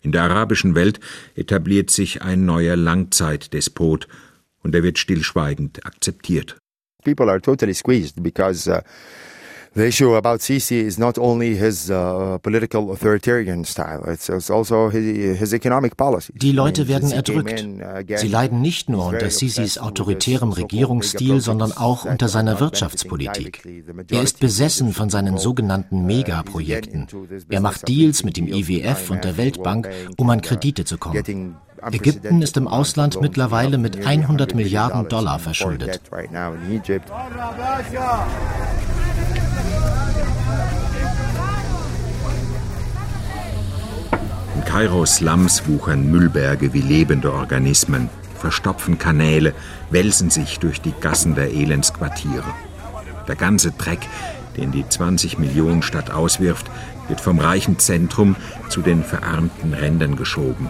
In 0.00 0.12
der 0.12 0.22
arabischen 0.22 0.74
Welt 0.74 1.00
etabliert 1.34 1.90
sich 1.90 2.22
ein 2.22 2.44
neuer 2.44 2.76
Langzeitdespot 2.76 4.06
und 4.62 4.74
er 4.74 4.82
wird 4.82 4.98
stillschweigend 4.98 5.84
akzeptiert. 5.86 6.56
People 7.04 7.30
are 7.30 7.40
totally 7.40 7.74
squeezed 7.74 8.22
because 8.22 8.68
uh, 8.70 8.80
the 9.78 9.86
issue 9.86 10.14
about 10.16 10.40
Sisi 10.40 10.80
is 10.84 10.98
not 10.98 11.18
only 11.18 11.54
his 11.54 11.90
uh, 11.90 12.38
political 12.42 12.90
authoritarian 12.90 13.64
style, 13.64 14.02
it's, 14.06 14.50
also 14.50 14.90
his, 14.90 15.38
his 15.38 15.54
economic 15.54 15.96
policy. 15.96 16.32
Die 16.34 16.52
Leute 16.52 16.88
werden 16.88 17.12
erdrückt. 17.12 17.64
Sie 18.16 18.28
leiden 18.28 18.60
nicht 18.60 18.88
nur 18.88 19.06
unter 19.06 19.30
Sisis 19.30 19.78
autoritärem 19.78 20.52
Regierungsstil, 20.52 21.40
sondern 21.40 21.72
auch 21.72 22.04
unter 22.04 22.28
seiner 22.28 22.60
Wirtschaftspolitik. 22.60 23.62
Er 24.10 24.22
ist 24.22 24.40
besessen 24.40 24.92
von 24.92 25.10
seinen 25.10 25.38
sogenannten 25.38 26.06
Megaprojekten. 26.06 27.06
Er 27.48 27.60
macht 27.60 27.86
Deals 27.88 28.24
mit 28.24 28.36
dem 28.36 28.48
IWF 28.48 29.10
und 29.10 29.24
der 29.24 29.36
Weltbank, 29.36 29.88
um 30.16 30.28
an 30.30 30.42
Kredite 30.42 30.84
zu 30.84 30.98
kommen. 30.98 31.56
Ägypten 31.92 32.42
ist 32.42 32.56
im 32.56 32.66
Ausland 32.66 33.20
mittlerweile 33.20 33.78
mit 33.78 34.04
100 34.04 34.54
Milliarden 34.54 35.08
Dollar 35.08 35.38
verschuldet. 35.38 36.00
In 44.58 44.64
Kairos 44.64 45.14
Slums 45.14 45.68
wuchern 45.68 46.10
Müllberge 46.10 46.72
wie 46.72 46.80
lebende 46.80 47.32
Organismen, 47.32 48.10
verstopfen 48.40 48.98
Kanäle, 48.98 49.54
wälzen 49.90 50.30
sich 50.30 50.58
durch 50.58 50.80
die 50.80 50.92
Gassen 51.00 51.36
der 51.36 51.52
Elendsquartiere. 51.52 52.42
Der 53.28 53.36
ganze 53.36 53.70
Dreck, 53.70 54.00
den 54.56 54.72
die 54.72 54.86
20 54.86 55.38
Millionen 55.38 55.82
Stadt 55.82 56.10
auswirft, 56.10 56.68
wird 57.06 57.20
vom 57.20 57.38
reichen 57.38 57.78
Zentrum 57.78 58.34
zu 58.68 58.82
den 58.82 59.04
verarmten 59.04 59.74
Rändern 59.74 60.16
geschoben. 60.16 60.68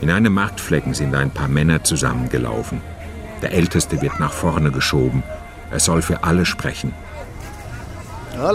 In 0.00 0.08
einem 0.08 0.32
Marktflecken 0.32 0.94
sind 0.94 1.14
ein 1.14 1.30
paar 1.30 1.48
Männer 1.48 1.84
zusammengelaufen. 1.84 2.80
Der 3.42 3.52
Älteste 3.52 4.00
wird 4.00 4.18
nach 4.18 4.32
vorne 4.32 4.70
geschoben. 4.70 5.22
Er 5.70 5.80
soll 5.80 6.00
für 6.00 6.24
alle 6.24 6.46
sprechen. 6.46 6.94
Ja, 8.34 8.50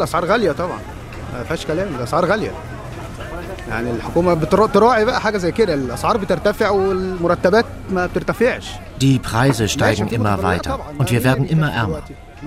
يعني 3.68 3.90
الحكومه 3.90 4.34
بتراعي 4.34 5.04
بقى 5.04 5.20
حاجه 5.20 5.38
زي 5.38 5.52
كده 5.52 5.74
الاسعار 5.74 6.16
بترتفع 6.16 6.70
والمرتبات 6.70 7.64
ما 7.90 8.06
بترتفعش 8.06 8.66
Die 9.00 9.18
Preise 9.18 9.68
steigen 9.68 10.08
immer 10.08 10.42
weiter 10.42 10.78
und 10.98 11.10
wir 11.10 11.24
werden 11.24 11.46
immer 11.54 11.70
ärmer. 11.72 12.02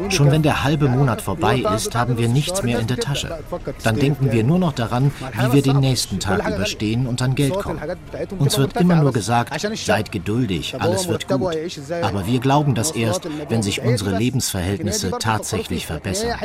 Schon 0.10 0.32
wenn 0.32 0.44
der 0.44 0.63
halbe 0.63 0.88
Monat 0.88 1.22
vorbei 1.22 1.63
ist, 1.75 1.96
haben 1.96 2.18
wir 2.18 2.30
nichts 2.30 2.63
mehr 2.63 2.80
in 2.80 2.88
der 2.88 2.98
Tasche. 2.98 3.30
Dann 3.84 3.96
denken 3.96 4.32
wir 4.32 4.44
nur 4.44 4.60
noch 4.60 4.74
daran, 4.74 5.12
wie 5.39 5.54
wir 5.54 5.62
den 5.62 5.80
nächsten 5.80 6.20
Tag 6.20 6.48
überstehen 6.48 7.08
und 7.08 7.22
an 7.22 7.36
Geld 7.36 7.54
kommen. 7.54 7.80
Uns 8.38 8.58
wird 8.58 8.77
immer 8.77 8.96
nur 8.96 9.12
gesagt, 9.12 9.50
seid 9.75 10.12
geduldig, 10.12 10.75
alles 10.80 11.08
wird 11.08 11.27
gut. 11.27 11.56
Aber 12.01 12.27
wir 12.27 12.39
glauben 12.39 12.75
das 12.75 12.92
erst, 12.92 13.27
wenn 13.50 13.62
sich 13.63 13.82
unsere 13.82 14.12
Lebensverhältnisse 14.18 15.12
tatsächlich 15.20 15.86
verbessern. 15.88 16.36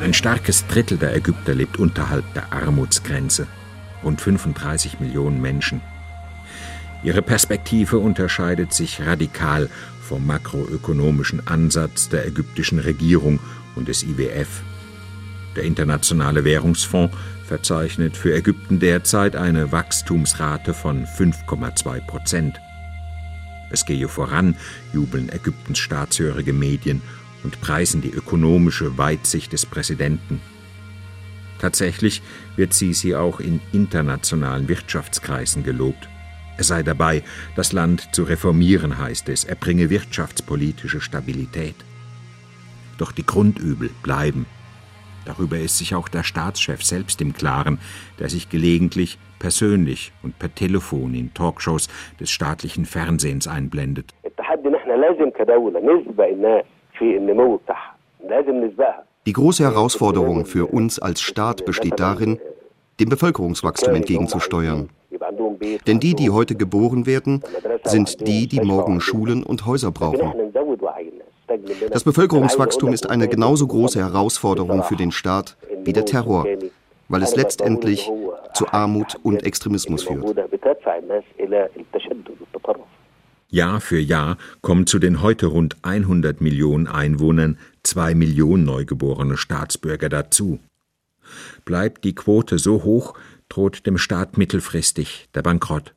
Ein 0.00 0.14
starkes 0.14 0.66
Drittel 0.66 0.98
der 0.98 1.14
Ägypter 1.14 1.54
lebt 1.54 1.78
unterhalb 1.78 2.24
der 2.34 2.52
Armutsgrenze. 2.52 3.46
Rund 4.02 4.20
35 4.20 5.00
Millionen 5.00 5.40
Menschen 5.40 5.80
Ihre 7.02 7.22
Perspektive 7.22 7.98
unterscheidet 7.98 8.72
sich 8.72 9.00
radikal 9.06 9.68
vom 10.00 10.26
makroökonomischen 10.26 11.46
Ansatz 11.46 12.08
der 12.08 12.26
ägyptischen 12.26 12.78
Regierung 12.78 13.38
und 13.74 13.88
des 13.88 14.02
IWF. 14.02 14.62
Der 15.54 15.62
Internationale 15.64 16.44
Währungsfonds 16.44 17.16
verzeichnet 17.44 18.16
für 18.16 18.34
Ägypten 18.34 18.80
derzeit 18.80 19.36
eine 19.36 19.70
Wachstumsrate 19.72 20.74
von 20.74 21.06
5,2 21.06 22.00
Prozent. 22.06 22.60
Es 23.70 23.84
gehe 23.84 24.08
voran, 24.08 24.56
jubeln 24.92 25.28
Ägyptens 25.30 25.78
staatshörige 25.78 26.52
Medien 26.52 27.02
und 27.42 27.60
preisen 27.60 28.00
die 28.00 28.10
ökonomische 28.10 28.98
Weitsicht 28.98 29.52
des 29.52 29.66
Präsidenten. 29.66 30.40
Tatsächlich 31.58 32.22
wird 32.56 32.74
Sisi 32.74 33.14
auch 33.14 33.40
in 33.40 33.60
internationalen 33.72 34.68
Wirtschaftskreisen 34.68 35.62
gelobt. 35.62 36.08
Er 36.58 36.64
sei 36.64 36.82
dabei, 36.82 37.22
das 37.54 37.72
Land 37.72 38.08
zu 38.12 38.24
reformieren, 38.24 38.98
heißt 38.98 39.28
es, 39.28 39.44
er 39.44 39.56
bringe 39.56 39.90
wirtschaftspolitische 39.90 41.00
Stabilität. 41.00 41.76
Doch 42.98 43.12
die 43.12 43.26
Grundübel 43.26 43.90
bleiben. 44.02 44.46
Darüber 45.26 45.58
ist 45.58 45.78
sich 45.78 45.94
auch 45.94 46.08
der 46.08 46.22
Staatschef 46.22 46.82
selbst 46.82 47.20
im 47.20 47.32
Klaren, 47.34 47.78
der 48.20 48.28
sich 48.28 48.48
gelegentlich 48.48 49.18
persönlich 49.40 50.12
und 50.22 50.38
per 50.38 50.54
Telefon 50.54 51.14
in 51.14 51.34
Talkshows 51.34 51.88
des 52.20 52.30
staatlichen 52.30 52.84
Fernsehens 52.84 53.48
einblendet. 53.48 54.14
Die 59.26 59.32
große 59.32 59.64
Herausforderung 59.64 60.46
für 60.46 60.66
uns 60.66 60.98
als 61.00 61.20
Staat 61.20 61.64
besteht 61.64 61.98
darin, 61.98 62.38
dem 63.00 63.08
Bevölkerungswachstum 63.08 63.96
entgegenzusteuern. 63.96 64.88
Denn 65.86 66.00
die, 66.00 66.14
die 66.14 66.30
heute 66.30 66.54
geboren 66.54 67.06
werden, 67.06 67.42
sind 67.82 68.26
die, 68.26 68.46
die 68.46 68.60
morgen 68.60 69.00
Schulen 69.00 69.42
und 69.42 69.66
Häuser 69.66 69.90
brauchen. 69.90 70.32
Das 71.90 72.04
Bevölkerungswachstum 72.04 72.92
ist 72.92 73.08
eine 73.08 73.28
genauso 73.28 73.66
große 73.66 73.98
Herausforderung 73.98 74.82
für 74.82 74.96
den 74.96 75.12
Staat 75.12 75.56
wie 75.84 75.92
der 75.92 76.04
Terror, 76.04 76.46
weil 77.08 77.22
es 77.22 77.36
letztendlich 77.36 78.10
zu 78.54 78.68
Armut 78.68 79.16
und 79.22 79.44
Extremismus 79.44 80.04
führt. 80.04 80.36
Jahr 83.48 83.80
für 83.80 83.98
Jahr 83.98 84.38
kommen 84.60 84.86
zu 84.86 84.98
den 84.98 85.22
heute 85.22 85.46
rund 85.46 85.76
100 85.82 86.40
Millionen 86.40 86.88
Einwohnern 86.88 87.58
zwei 87.84 88.14
Millionen 88.14 88.64
neugeborene 88.64 89.36
Staatsbürger 89.36 90.08
dazu. 90.08 90.58
Bleibt 91.64 92.04
die 92.04 92.14
Quote 92.14 92.58
so 92.58 92.82
hoch, 92.82 93.14
droht 93.48 93.86
dem 93.86 93.98
Staat 93.98 94.36
mittelfristig 94.36 95.28
der 95.34 95.42
Bankrott 95.42 95.94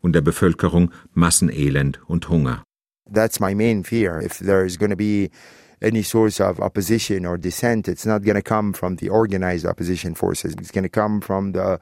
und 0.00 0.12
der 0.14 0.20
Bevölkerung 0.20 0.92
Massenelend 1.14 2.00
und 2.08 2.28
Hunger. 2.28 2.64
That's 3.08 3.40
my 3.40 3.54
main 3.54 3.82
fear. 3.82 4.20
If 4.20 4.38
there 4.38 4.64
is 4.64 4.76
going 4.76 4.90
to 4.90 4.96
be 4.96 5.30
any 5.80 6.02
source 6.02 6.40
of 6.40 6.60
opposition 6.60 7.24
or 7.24 7.36
dissent, 7.36 7.88
it's 7.88 8.04
not 8.04 8.22
going 8.22 8.34
to 8.34 8.42
come 8.42 8.72
from 8.72 8.96
the 8.96 9.08
organized 9.08 9.64
opposition 9.64 10.14
forces. 10.14 10.54
It's 10.58 10.70
going 10.70 10.82
to 10.82 10.88
come 10.88 11.20
from 11.20 11.52
the 11.52 11.80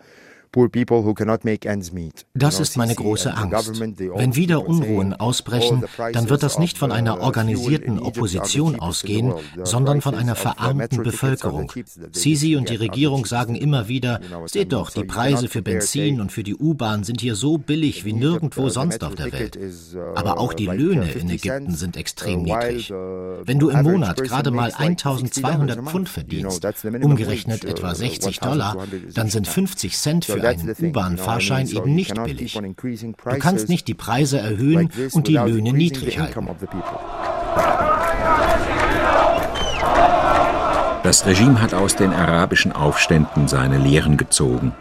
das 2.35 2.61
ist 2.61 2.77
meine 2.77 2.95
große 2.95 3.35
Angst. 3.35 3.81
Wenn 3.81 4.37
wieder 4.37 4.67
Unruhen 4.67 5.13
ausbrechen, 5.15 5.85
dann 6.13 6.31
wird 6.31 6.43
das 6.43 6.59
nicht 6.59 6.79
von 6.79 6.93
einer 6.93 7.21
organisierten 7.21 7.99
Opposition 7.99 8.79
ausgehen, 8.81 9.35
sondern 9.63 10.01
von 10.01 10.15
einer 10.15 10.35
verarmten 10.35 11.03
Bevölkerung. 11.03 11.73
Sisi 12.13 12.57
und 12.57 12.71
die 12.71 12.77
Regierung 12.77 13.27
sagen 13.27 13.55
immer 13.55 13.89
wieder, 13.89 14.21
seht 14.47 14.73
doch, 14.73 14.91
die 14.91 15.05
Preise 15.05 15.49
für 15.49 15.63
Benzin 15.63 16.21
und 16.21 16.33
für 16.33 16.43
die 16.43 16.55
U-Bahn 16.55 17.05
sind 17.05 17.21
hier 17.21 17.35
so 17.35 17.59
billig 17.59 18.05
wie 18.05 18.13
nirgendwo 18.13 18.69
sonst 18.69 19.03
auf 19.05 19.15
der 19.15 19.33
Welt. 19.33 19.59
Aber 20.15 20.39
auch 20.39 20.53
die 20.53 20.67
Löhne 20.67 21.11
in 21.11 21.31
Ägypten 21.31 21.75
sind 21.75 21.97
extrem 21.97 22.43
niedrig. 22.43 22.91
Wenn 22.91 23.59
du 23.59 23.71
im 23.71 23.83
Monat 23.83 24.23
gerade 24.23 24.51
mal 24.51 24.73
1200 24.73 25.85
Pfund 25.85 26.09
verdienst, 26.09 26.67
umgerechnet 27.03 27.65
etwa 27.65 27.95
60 27.95 28.41
Dollar, 28.41 28.77
dann 29.15 29.29
sind 29.29 29.47
50 29.47 29.97
Cent 29.97 30.25
für 30.25 30.36
einen 30.45 30.75
U-Bahn-Fahrschein 30.79 31.69
eben 31.69 31.95
nicht 31.95 32.15
billig. 32.25 32.55
Du 32.55 33.39
kannst 33.39 33.69
nicht 33.69 33.89
die 33.89 33.95
Preise 33.95 34.39
erhöhen 34.39 34.91
und 35.13 35.29
die 35.29 35.37
Löhne 35.37 35.73
niedrig 35.73 36.19
halten. 36.19 36.49
Das 41.03 41.25
Regime 41.25 41.61
hat 41.61 41.73
aus 41.73 41.95
den 41.95 42.13
arabischen 42.13 42.73
Aufständen 42.73 43.47
seine 43.47 43.79
Lehren 43.79 44.17
gezogen. 44.17 44.73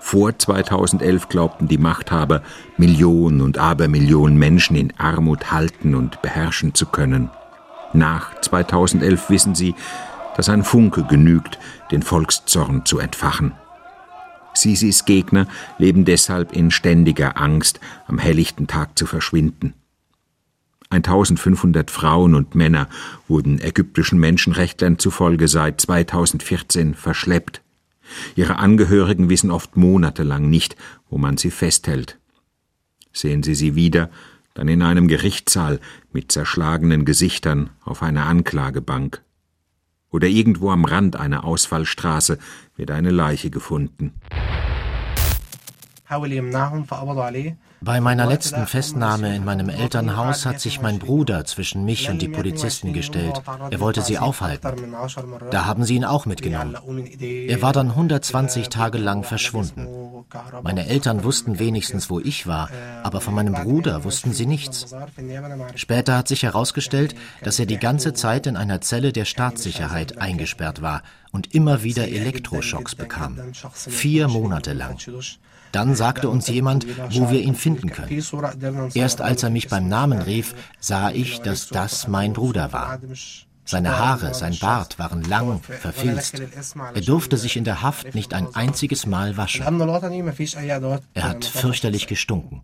Vor 0.00 0.38
2011 0.38 1.28
glaubten 1.28 1.66
die 1.66 1.78
Machthaber, 1.78 2.42
Millionen 2.76 3.40
und 3.40 3.56
Abermillionen 3.56 4.36
Menschen 4.36 4.76
in 4.76 4.92
Armut 4.98 5.50
halten 5.50 5.94
und 5.94 6.20
beherrschen 6.20 6.74
zu 6.74 6.86
können. 6.86 7.30
Nach 7.94 8.38
2011 8.40 9.30
wissen 9.30 9.54
sie, 9.54 9.74
dass 10.36 10.48
ein 10.48 10.64
Funke 10.64 11.04
genügt, 11.04 11.58
den 11.90 12.02
Volkszorn 12.02 12.84
zu 12.84 12.98
entfachen. 12.98 13.52
Sisis 14.54 15.04
Gegner 15.04 15.46
leben 15.78 16.04
deshalb 16.04 16.52
in 16.52 16.70
ständiger 16.70 17.40
Angst, 17.40 17.80
am 18.06 18.18
helllichten 18.18 18.66
Tag 18.66 18.98
zu 18.98 19.06
verschwinden. 19.06 19.74
1500 20.90 21.90
Frauen 21.90 22.34
und 22.34 22.54
Männer 22.54 22.88
wurden 23.26 23.60
ägyptischen 23.60 24.18
Menschenrechtlern 24.18 24.98
zufolge 24.98 25.48
seit 25.48 25.80
2014 25.80 26.94
verschleppt. 26.94 27.62
Ihre 28.36 28.56
Angehörigen 28.56 29.28
wissen 29.28 29.50
oft 29.50 29.76
monatelang 29.76 30.48
nicht, 30.50 30.76
wo 31.08 31.18
man 31.18 31.36
sie 31.36 31.50
festhält. 31.50 32.18
Sehen 33.12 33.42
Sie 33.42 33.54
sie 33.54 33.74
wieder, 33.74 34.10
dann 34.54 34.68
in 34.68 34.82
einem 34.82 35.08
Gerichtssaal 35.08 35.80
mit 36.12 36.30
zerschlagenen 36.30 37.04
Gesichtern 37.04 37.70
auf 37.84 38.02
einer 38.02 38.26
Anklagebank. 38.26 39.22
Oder 40.14 40.28
irgendwo 40.28 40.70
am 40.70 40.84
Rand 40.84 41.16
einer 41.16 41.44
Ausfallstraße 41.44 42.38
wird 42.76 42.92
eine 42.92 43.10
Leiche 43.10 43.50
gefunden. 43.50 44.12
Bei 47.80 48.00
meiner 48.00 48.26
letzten 48.26 48.66
Festnahme 48.68 49.34
in 49.34 49.44
meinem 49.44 49.68
Elternhaus 49.68 50.46
hat 50.46 50.60
sich 50.60 50.80
mein 50.80 51.00
Bruder 51.00 51.44
zwischen 51.46 51.84
mich 51.84 52.08
und 52.10 52.22
die 52.22 52.28
Polizisten 52.28 52.92
gestellt. 52.92 53.42
Er 53.70 53.80
wollte 53.80 54.02
sie 54.02 54.18
aufhalten. 54.18 54.94
Da 55.50 55.64
haben 55.64 55.82
sie 55.82 55.96
ihn 55.96 56.04
auch 56.04 56.26
mitgenommen. 56.26 56.76
Er 57.20 57.60
war 57.60 57.72
dann 57.72 57.88
120 57.88 58.68
Tage 58.68 58.98
lang 58.98 59.24
verschwunden. 59.24 59.88
Meine 60.62 60.86
Eltern 60.86 61.24
wussten 61.24 61.58
wenigstens, 61.58 62.10
wo 62.10 62.20
ich 62.20 62.46
war, 62.46 62.70
aber 63.02 63.20
von 63.20 63.34
meinem 63.34 63.54
Bruder 63.54 64.04
wussten 64.04 64.32
sie 64.32 64.46
nichts. 64.46 64.94
Später 65.74 66.16
hat 66.16 66.28
sich 66.28 66.42
herausgestellt, 66.42 67.14
dass 67.42 67.58
er 67.58 67.66
die 67.66 67.78
ganze 67.78 68.14
Zeit 68.14 68.46
in 68.46 68.56
einer 68.56 68.80
Zelle 68.80 69.12
der 69.12 69.24
Staatssicherheit 69.24 70.18
eingesperrt 70.18 70.82
war 70.82 71.02
und 71.32 71.54
immer 71.54 71.82
wieder 71.82 72.08
Elektroschocks 72.08 72.94
bekam. 72.94 73.38
Vier 73.72 74.28
Monate 74.28 74.72
lang. 74.72 74.98
Dann 75.72 75.96
sagte 75.96 76.28
uns 76.28 76.46
jemand, 76.46 76.86
wo 77.10 77.30
wir 77.30 77.40
ihn 77.40 77.56
finden 77.56 77.90
können. 77.90 78.22
Erst 78.94 79.20
als 79.20 79.42
er 79.42 79.50
mich 79.50 79.68
beim 79.68 79.88
Namen 79.88 80.22
rief, 80.22 80.54
sah 80.78 81.10
ich, 81.10 81.40
dass 81.40 81.68
das 81.68 82.06
mein 82.06 82.32
Bruder 82.32 82.72
war. 82.72 83.00
Seine 83.64 83.98
Haare, 83.98 84.34
sein 84.34 84.56
Bart 84.60 84.98
waren 84.98 85.22
lang, 85.24 85.62
verfilzt. 85.62 86.40
Er 86.94 87.00
durfte 87.00 87.36
sich 87.36 87.56
in 87.56 87.64
der 87.64 87.82
Haft 87.82 88.14
nicht 88.14 88.34
ein 88.34 88.54
einziges 88.54 89.06
Mal 89.06 89.36
waschen. 89.36 89.64
Er 91.14 91.28
hat 91.28 91.44
fürchterlich 91.44 92.06
gestunken. 92.06 92.62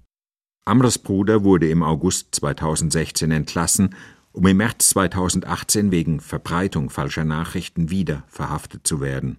Amrs 0.66 0.98
Bruder 0.98 1.42
wurde 1.42 1.70
im 1.70 1.82
August 1.82 2.34
2016 2.34 3.30
entlassen, 3.30 3.94
um 4.32 4.46
im 4.46 4.58
März 4.58 4.90
2018 4.90 5.90
wegen 5.90 6.20
Verbreitung 6.20 6.90
falscher 6.90 7.24
Nachrichten 7.24 7.90
wieder 7.90 8.22
verhaftet 8.28 8.86
zu 8.86 9.00
werden. 9.00 9.38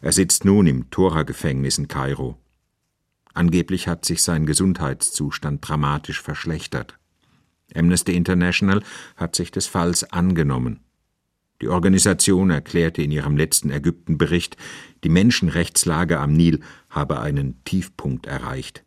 Er 0.00 0.12
sitzt 0.12 0.44
nun 0.44 0.66
im 0.66 0.90
Tora-Gefängnis 0.90 1.78
in 1.78 1.88
Kairo. 1.88 2.38
Angeblich 3.34 3.88
hat 3.88 4.04
sich 4.04 4.22
sein 4.22 4.46
Gesundheitszustand 4.46 5.66
dramatisch 5.66 6.22
verschlechtert. 6.22 6.98
Amnesty 7.74 8.14
International 8.14 8.82
hat 9.16 9.36
sich 9.36 9.50
des 9.50 9.66
Falls 9.66 10.04
angenommen. 10.12 10.80
Die 11.60 11.68
Organisation 11.68 12.50
erklärte 12.50 13.02
in 13.02 13.10
ihrem 13.10 13.36
letzten 13.36 13.70
Ägyptenbericht, 13.70 14.56
die 15.02 15.08
Menschenrechtslage 15.08 16.18
am 16.20 16.32
Nil 16.32 16.60
habe 16.88 17.20
einen 17.20 17.62
Tiefpunkt 17.64 18.26
erreicht. 18.26 18.84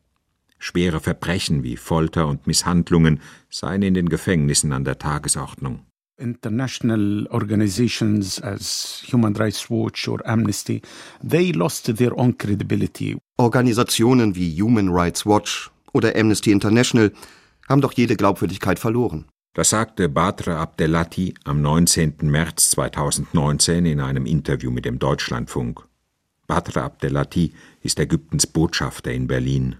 Schwere 0.57 0.99
Verbrechen 0.99 1.63
wie 1.63 1.75
Folter 1.75 2.27
und 2.27 2.47
Misshandlungen 2.47 3.19
seien 3.49 3.81
in 3.81 3.93
den 3.93 4.09
Gefängnissen 4.09 4.71
an 4.73 4.85
der 4.85 4.99
Tagesordnung. 4.99 5.85
international 6.21 7.27
organizations 7.31 8.39
as 8.39 9.03
Human 9.11 9.33
Rights 9.33 9.69
Watch 9.69 10.07
or 10.07 10.21
Amnesty, 10.25 10.81
they 11.23 11.51
lost 11.51 11.97
their 11.97 12.17
own 12.17 12.37
credibility. 12.37 13.17
Organisationen 13.37 14.35
wie 14.35 14.61
Human 14.61 14.89
Rights 14.89 15.25
Watch 15.25 15.71
oder 15.93 16.15
Amnesty 16.15 16.51
International 16.51 17.11
haben 17.71 17.81
doch 17.81 17.93
jede 17.93 18.15
Glaubwürdigkeit 18.15 18.77
verloren. 18.77 19.25
Das 19.53 19.71
sagte 19.71 20.07
Badr 20.07 20.57
Abdelati 20.57 21.33
am 21.43 21.61
19. 21.61 22.17
März 22.21 22.69
2019 22.71 23.85
in 23.85 23.99
einem 23.99 24.25
Interview 24.25 24.71
mit 24.71 24.85
dem 24.85 24.99
Deutschlandfunk. 24.99 25.85
Badr 26.47 26.83
Abdelati 26.83 27.53
ist 27.81 27.99
Ägyptens 27.99 28.47
Botschafter 28.47 29.11
in 29.11 29.27
Berlin. 29.27 29.75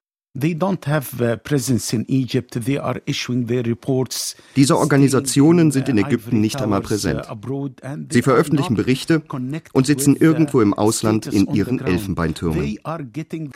Diese 4.56 4.78
Organisationen 4.78 5.72
sind 5.72 5.90
in 5.90 5.98
Ägypten 5.98 6.40
nicht 6.40 6.62
einmal 6.62 6.82
präsent. 6.82 7.28
Sie 8.10 8.22
veröffentlichen 8.22 8.76
Berichte 8.76 9.22
und 9.74 9.86
sitzen 9.86 10.16
irgendwo 10.16 10.62
im 10.62 10.74
Ausland 10.74 11.28
in 11.28 11.54
ihren 11.54 11.82
Elfenbeintürmen. 11.82 12.78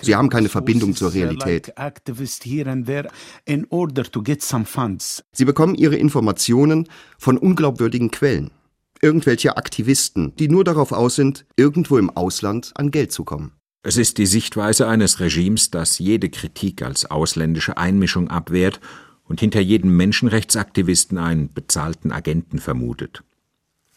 Sie 0.01 0.15
haben 0.15 0.29
keine 0.29 0.49
Verbindung 0.49 0.95
zur 0.95 1.13
Realität. 1.13 1.73
Sie 5.31 5.45
bekommen 5.45 5.75
ihre 5.75 5.95
Informationen 5.95 6.89
von 7.17 7.37
unglaubwürdigen 7.37 8.11
Quellen. 8.11 8.51
Irgendwelche 9.01 9.55
Aktivisten, 9.55 10.35
die 10.35 10.49
nur 10.49 10.65
darauf 10.65 10.91
aus 10.91 11.15
sind, 11.15 11.45
irgendwo 11.55 11.97
im 11.97 12.09
Ausland 12.09 12.73
an 12.75 12.91
Geld 12.91 13.13
zu 13.13 13.23
kommen. 13.23 13.54
Es 13.87 13.97
ist 13.97 14.17
die 14.17 14.25
Sichtweise 14.25 14.87
eines 14.87 15.19
Regimes, 15.19 15.69
das 15.69 15.99
jede 15.99 16.31
Kritik 16.31 16.81
als 16.81 17.05
ausländische 17.05 17.77
Einmischung 17.77 18.31
abwehrt 18.31 18.79
und 19.25 19.39
hinter 19.39 19.59
jedem 19.59 19.95
Menschenrechtsaktivisten 19.95 21.19
einen 21.19 21.53
bezahlten 21.53 22.11
Agenten 22.11 22.57
vermutet. 22.57 23.23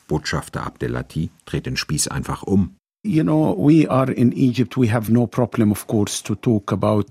Botschafter 0.06 0.64
Abdelati 0.64 1.30
dreht 1.46 1.64
den 1.64 1.78
Spieß 1.78 2.08
einfach 2.08 2.42
um. 2.42 2.76
You 3.08 3.22
know, 3.22 3.56
we 3.56 3.88
are 3.88 4.12
in 4.12 4.32
Egypt. 4.34 4.76
We 4.76 4.92
have 4.92 5.10
no 5.10 5.26
problem, 5.26 5.72
of 5.72 5.86
course, 5.86 6.22
to 6.24 6.34
talk 6.34 6.70
about 6.72 7.06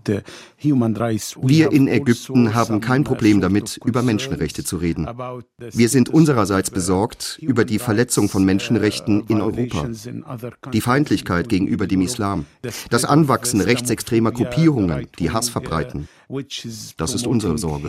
human 0.56 0.96
rights. 0.96 1.36
Wir 1.42 1.72
in 1.72 1.88
Ägypten 1.88 2.54
haben 2.54 2.82
kein 2.82 3.04
Problem 3.04 3.42
damit, 3.42 3.80
über 3.84 4.04
Menschenrechte 4.04 4.64
zu 4.64 4.78
reden. 4.78 5.08
Wir 5.58 5.90
sind 5.90 6.10
unsererseits 6.10 6.70
besorgt 6.70 7.40
über 7.42 7.66
die 7.66 7.80
Verletzung 7.80 8.30
von 8.30 8.46
Menschenrechten 8.46 9.24
in 9.28 9.42
Europa, 9.42 9.90
die 10.72 10.82
Feindlichkeit 10.82 11.50
gegenüber 11.50 11.88
dem 11.88 12.02
Islam, 12.02 12.46
das 12.92 13.04
Anwachsen 13.04 13.60
rechtsextremer 13.60 14.32
Gruppierungen, 14.32 15.08
die 15.18 15.32
Hass 15.32 15.50
verbreiten. 15.50 16.08
Das 16.98 17.16
ist 17.16 17.26
unsere 17.26 17.58
Sorge. 17.58 17.88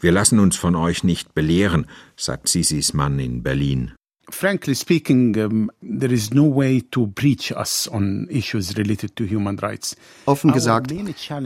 Wir 0.00 0.12
lassen 0.12 0.38
uns 0.38 0.56
von 0.56 0.76
euch 0.76 1.02
nicht 1.02 1.34
belehren, 1.34 1.86
sagt 2.16 2.48
Sisis 2.48 2.92
Mann 2.94 3.18
in 3.18 3.42
Berlin. 3.42 3.92
Frankly 4.30 4.74
speaking, 4.74 5.36
um, 5.38 5.70
there 5.80 6.12
is 6.12 6.34
no 6.34 6.44
way 6.44 6.82
to 6.90 7.06
breach 7.06 7.50
us 7.50 7.88
on 7.90 8.26
issues 8.30 8.76
related 8.76 9.16
to 9.16 9.24
human 9.24 9.58
rights. 9.58 9.96
Offen 10.26 10.52
gesagt, 10.52 10.92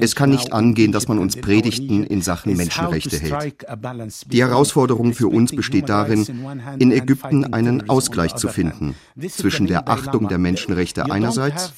es 0.00 0.16
kann 0.16 0.30
nicht 0.30 0.52
angehen, 0.52 0.90
dass 0.90 1.06
man 1.06 1.18
uns 1.18 1.36
Predigten 1.36 2.04
in 2.04 2.22
Sachen 2.22 2.56
Menschenrechte 2.56 3.18
hält. 3.18 3.64
Die 4.26 4.42
Herausforderung 4.42 5.14
für 5.14 5.28
uns 5.28 5.54
besteht 5.54 5.88
darin, 5.88 6.26
in 6.80 6.90
Ägypten 6.90 7.54
einen 7.54 7.88
Ausgleich 7.88 8.34
zu 8.34 8.48
finden 8.48 8.96
zwischen 9.28 9.68
der 9.68 9.88
Achtung 9.88 10.28
der 10.28 10.38
Menschenrechte 10.38 11.10
einerseits 11.10 11.72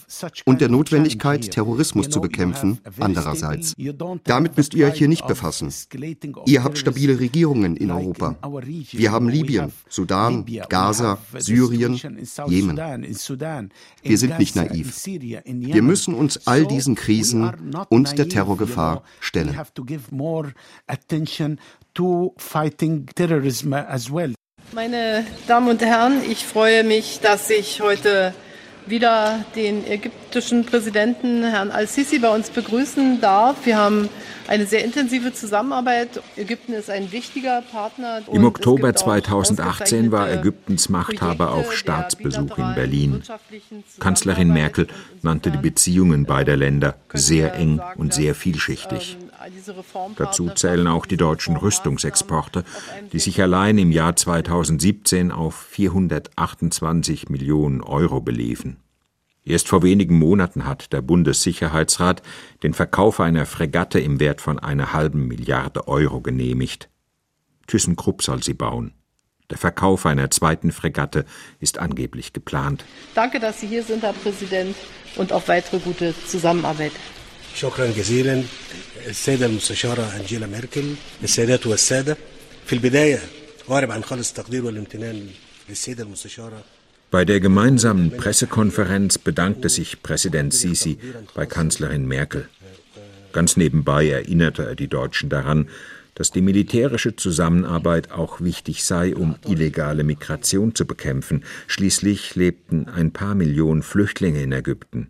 und 0.47 0.63
der 0.63 0.71
Notwendigkeit, 0.71 1.51
Terrorismus 1.51 2.09
zu 2.09 2.23
bekämpfen 2.23 2.79
andererseits. 2.99 3.75
Damit 4.25 4.57
müsst 4.57 4.73
ihr 4.75 4.87
euch 4.87 4.99
hier 4.99 5.09
nicht 5.09 5.27
befassen. 5.27 5.73
Ihr 6.47 6.65
habt 6.65 6.79
stabile 6.79 7.21
Regierungen 7.21 7.77
in 7.77 7.91
Europa. 7.91 8.37
Wir 8.93 9.13
haben 9.13 9.29
Libyen, 9.29 9.71
Sudan, 9.89 10.47
Gaza, 10.69 10.94
Gaza, 10.95 11.19
Syrien, 11.39 11.95
Jemen. 12.47 12.77
Wir 14.03 14.19
sind 14.19 14.39
nicht 14.39 14.57
naiv. 14.57 15.07
Wir 15.07 15.83
müssen 15.83 16.15
uns 16.15 16.47
all 16.47 16.67
diesen 16.67 16.95
Krisen 16.95 17.53
und 17.89 18.19
der 18.19 18.29
Terrorgefahr 18.29 19.03
stellen. 19.21 19.59
Meine 24.73 25.27
Damen 25.47 25.69
und 25.69 25.83
Herren, 25.83 26.23
ich 26.29 26.45
freue 26.45 26.85
mich, 26.85 27.21
dass 27.21 27.51
ich 27.51 27.81
heute 27.81 28.35
wieder 28.87 29.45
den 29.57 29.87
ägyptischen 29.87 30.65
Präsidenten 30.65 31.45
Herrn 31.45 31.71
al-Sisi 31.71 32.19
bei 32.19 32.35
uns 32.35 32.51
begrüßen 32.51 33.21
darf. 33.21 33.65
Wir 33.65 33.77
haben 33.77 34.09
eine 34.47 34.67
sehr 34.67 34.85
intensive 34.85 35.33
Zusammenarbeit. 35.33 36.21
Ägypten 36.37 36.73
ist 36.73 36.91
ein 36.91 37.11
wichtiger 37.13 37.63
Partner. 37.63 38.23
Im 38.31 38.45
Oktober 38.45 38.95
2018 38.95 40.13
war 40.13 40.31
Ägyptens 40.31 40.89
Machthaber 40.89 41.53
auf 41.53 41.73
Staatsbesuch 41.73 42.59
in 42.59 42.75
Berlin. 42.75 43.23
Kanzlerin 44.01 44.53
Merkel 44.53 44.87
nannte 45.23 45.51
die 45.51 45.59
Beziehungen 45.59 46.25
beider 46.27 46.57
Länder 46.57 46.97
sehr 47.13 47.55
eng 47.55 47.81
und 47.97 48.13
sehr 48.13 48.35
vielschichtig. 48.35 49.17
Dazu 50.17 50.51
zählen 50.51 50.87
auch 50.87 51.07
die 51.07 51.17
deutschen 51.17 51.57
Rüstungsexporte, 51.57 52.65
die 53.13 53.19
sich 53.19 53.41
allein 53.41 53.79
im 53.79 53.93
Jahr 53.93 54.17
2017 54.17 55.33
auf 55.33 55.55
428 55.55 57.29
Millionen 57.29 57.81
Euro 57.81 58.21
beliefen. 58.21 58.79
Erst 59.45 59.69
vor 59.69 59.83
wenigen 59.83 60.19
Monaten 60.19 60.65
hat 60.65 60.93
der 60.93 61.03
Bundessicherheitsrat 61.03 62.23
den 62.63 62.73
Verkauf 62.73 63.21
einer 63.21 63.45
Fregatte 63.45 64.01
im 64.01 64.19
Wert 64.19 64.41
von 64.41 64.59
einer 64.59 64.95
halben 64.95 65.27
Milliarde 65.29 65.87
Euro 65.87 66.23
genehmigt. 66.23 66.89
ThyssenKrupp 67.67 68.23
soll 68.23 68.43
sie 68.43 68.55
bauen. 68.55 68.95
Der 69.51 69.59
Verkauf 69.59 70.07
einer 70.07 70.31
zweiten 70.31 70.73
Fregatte 70.73 71.27
ist 71.61 71.79
angeblich 71.79 72.33
geplant. 72.33 72.85
Danke, 73.15 73.41
dass 73.41 73.61
Sie 73.61 73.67
hier 73.67 73.83
sind, 73.83 74.03
Herr 74.03 74.15
Präsident, 74.15 74.75
und 75.17 75.33
auf 75.33 75.49
weitere 75.49 75.79
gute 75.79 76.15
Zusammenarbeit. 76.27 76.93
شكرا 77.56 77.88
جزيلا 77.88 78.44
السيدة 79.08 79.46
المستشارة 79.46 80.16
أنجيلا 80.20 80.48
ميركل 80.48 80.94
السيدات 81.24 81.68
والسادة 81.68 82.18
في 82.66 82.74
البداية 82.74 83.20
أعرب 83.72 83.92
عن 83.92 84.04
خالص 84.04 84.30
التقدير 84.30 84.66
والامتنان 84.66 85.28
للسيدة 85.70 86.04
المستشارة 86.04 86.64
Bei 87.12 87.26
der 87.26 87.40
gemeinsamen 87.40 88.12
Pressekonferenz 88.16 89.18
bedankte 89.18 89.68
sich 89.70 90.04
Präsident 90.04 90.54
Sisi 90.54 91.00
bei 91.34 91.48
Kanzlerin 91.48 92.08
Merkel. 92.08 92.48
Ganz 93.34 93.58
nebenbei 93.58 94.08
erinnerte 94.08 94.64
er 94.64 94.76
die 94.76 94.88
Deutschen 94.88 95.28
daran, 95.28 95.70
dass 96.14 96.32
die 96.32 96.42
militärische 96.42 97.16
Zusammenarbeit 97.16 98.12
auch 98.12 98.42
wichtig 98.42 98.84
sei, 98.84 99.16
um 99.16 99.38
illegale 99.48 100.04
Migration 100.04 100.76
zu 100.76 100.86
bekämpfen. 100.86 101.46
Schließlich 101.66 102.36
lebten 102.36 102.88
ein 102.90 103.12
paar 103.12 103.36
Millionen 103.36 103.82
Flüchtlinge 103.82 104.44
in 104.44 104.52
Ägypten. 104.52 105.10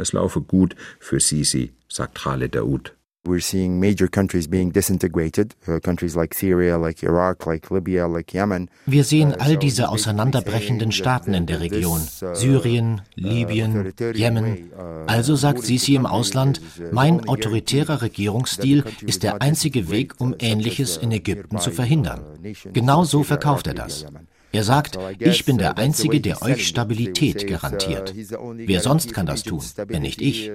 Es 0.00 0.12
laufe 0.12 0.40
gut 0.40 0.74
für 0.98 1.20
Sisi, 1.20 1.72
sagt 1.88 2.22
Khaled 2.22 2.54
Daoud. 2.54 2.94
We're 3.22 3.42
seeing 3.42 3.78
major 3.78 4.08
countries 4.08 4.48
being 4.48 4.72
disintegrated, 4.72 5.54
uh, 5.68 5.78
countries 5.78 6.16
like 6.16 6.34
Syria, 6.34 6.78
like 6.78 7.02
Iraq, 7.02 7.44
like 7.44 7.70
Libya, 7.70 8.06
like 8.06 8.32
Yemen. 8.32 8.70
Wir 8.86 9.04
sehen 9.04 9.34
all 9.38 9.58
diese 9.58 9.90
auseinanderbrechenden 9.90 10.90
Staaten 10.90 11.34
in 11.34 11.44
der 11.44 11.60
Region, 11.60 12.00
Syrien, 12.32 13.02
Libyen, 13.16 13.92
Jemen. 14.14 14.70
Also 15.06 15.36
sagt 15.36 15.66
Sisi 15.66 15.96
im 15.96 16.06
Ausland, 16.06 16.62
mein 16.92 17.28
autoritärer 17.28 18.00
Regierungsstil 18.00 18.84
ist 19.02 19.22
der 19.22 19.42
einzige 19.42 19.90
Weg, 19.90 20.14
um 20.18 20.34
Ähnliches 20.38 20.96
in 20.96 21.12
Ägypten 21.12 21.58
zu 21.58 21.72
verhindern. 21.72 22.24
Genau 22.72 23.04
so 23.04 23.22
verkauft 23.22 23.66
er 23.66 23.74
das. 23.74 24.06
Er 24.52 24.64
sagt, 24.64 24.98
ich 25.18 25.44
bin 25.44 25.58
der 25.58 25.78
Einzige, 25.78 26.20
der 26.20 26.42
euch 26.42 26.66
Stabilität 26.66 27.46
garantiert. 27.46 28.14
Wer 28.16 28.80
sonst 28.80 29.14
kann 29.14 29.26
das 29.26 29.42
tun, 29.44 29.62
wenn 29.86 30.02
nicht 30.02 30.20
ich? 30.20 30.50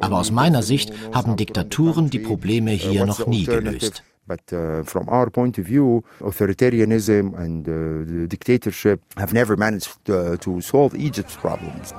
Aber 0.00 0.18
aus 0.18 0.30
meiner 0.30 0.62
Sicht 0.62 0.92
haben 1.12 1.36
Diktaturen 1.36 2.08
die 2.08 2.18
Probleme 2.18 2.70
hier 2.70 3.04
noch 3.04 3.26
nie 3.26 3.44
gelöst. 3.44 4.02
But 4.26 4.52
uh, 4.52 4.84
from 4.84 5.08
our 5.08 5.28
point 5.28 5.58
of 5.58 5.66
view, 5.66 6.02
authoritarianism 6.20 7.34
and 7.34 7.66
uh, 7.66 8.28
dictatorship 8.28 9.00
have 9.16 9.34
never 9.34 9.56
managed 9.56 10.08
uh, 10.08 10.36
to 10.36 10.60
solve 10.60 10.94
Egypt's 10.96 11.36
problems. 11.36 11.92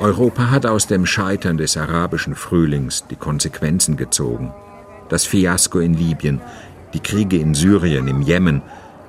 Europa 0.00 0.50
hat 0.50 0.66
aus 0.66 0.88
dem 0.88 1.06
Scheitern 1.06 1.56
des 1.56 1.76
arabischen 1.76 2.34
Frühlings 2.34 3.04
die 3.08 3.14
Konsequenzen 3.14 3.96
gezogen. 3.96 4.52
Das 5.08 5.24
Fiasko 5.24 5.78
in 5.78 5.94
Libyen, 5.94 6.40
die 6.94 7.00
Kriege 7.00 7.38
in 7.38 7.54
Syrien, 7.54 8.08
im 8.08 8.20
Jemen, 8.20 8.62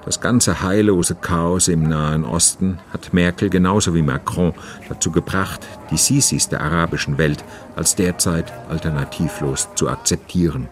das 0.05 0.21
ganze 0.21 0.61
heillose 0.61 1.15
Chaos 1.15 1.67
im 1.67 1.83
Nahen 1.83 2.23
Osten 2.23 2.79
hat 2.93 3.13
Merkel 3.13 3.49
genauso 3.49 3.93
wie 3.93 4.01
Macron 4.01 4.53
dazu 4.87 5.11
gebracht, 5.11 5.65
die 5.91 5.97
Sisis 5.97 6.47
der 6.49 6.61
arabischen 6.61 7.17
Welt 7.17 7.43
als 7.75 7.95
derzeit 7.95 8.51
alternativlos 8.69 9.67
zu 9.75 9.89
akzeptieren. 9.89 10.69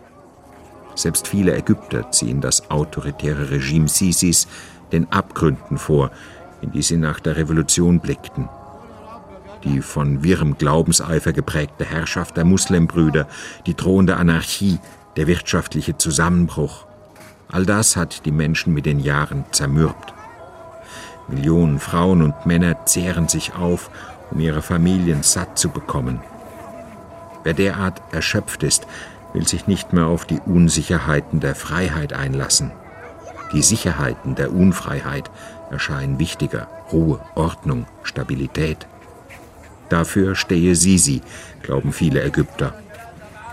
Selbst 0.95 1.27
viele 1.27 1.55
Ägypter 1.55 2.09
ziehen 2.11 2.41
das 2.41 2.71
autoritäre 2.71 3.51
Regime 3.51 3.87
Sisis 3.87 4.47
den 4.91 5.11
Abgründen 5.11 5.77
vor, 5.77 6.09
in 6.61 6.71
die 6.71 6.81
sie 6.81 6.97
nach 6.97 7.19
der 7.19 7.35
Revolution 7.37 7.99
blickten. 7.99 8.49
Die 9.63 9.81
von 9.81 10.23
wirrem 10.23 10.57
Glaubenseifer 10.57 11.33
geprägte 11.33 11.85
Herrschaft 11.85 12.37
der 12.37 12.45
Muslimbrüder, 12.45 13.27
die 13.65 13.75
drohende 13.75 14.17
Anarchie, 14.17 14.79
der 15.17 15.27
wirtschaftliche 15.27 15.97
Zusammenbruch, 15.97 16.87
All 17.49 17.65
das 17.65 17.95
hat 17.95 18.25
die 18.25 18.31
Menschen 18.31 18.73
mit 18.73 18.85
den 18.85 18.99
Jahren 18.99 19.45
zermürbt. 19.51 20.13
Millionen 21.27 21.79
Frauen 21.79 22.21
und 22.21 22.45
Männer 22.45 22.85
zehren 22.85 23.27
sich 23.27 23.53
auf, 23.55 23.89
um 24.31 24.39
ihre 24.39 24.61
Familien 24.61 25.23
satt 25.23 25.57
zu 25.57 25.69
bekommen. 25.69 26.21
Wer 27.43 27.53
derart 27.53 28.01
erschöpft 28.11 28.63
ist, 28.63 28.87
will 29.33 29.47
sich 29.47 29.67
nicht 29.67 29.93
mehr 29.93 30.07
auf 30.07 30.25
die 30.25 30.39
Unsicherheiten 30.45 31.39
der 31.39 31.55
Freiheit 31.55 32.13
einlassen. 32.13 32.71
Die 33.53 33.61
Sicherheiten 33.61 34.35
der 34.35 34.51
Unfreiheit 34.51 35.29
erscheinen 35.71 36.19
wichtiger. 36.19 36.67
Ruhe, 36.91 37.19
Ordnung, 37.35 37.85
Stabilität. 38.03 38.87
Dafür 39.89 40.35
stehe 40.35 40.75
Sisi, 40.75 41.21
glauben 41.61 41.93
viele 41.93 42.23
Ägypter. 42.23 42.73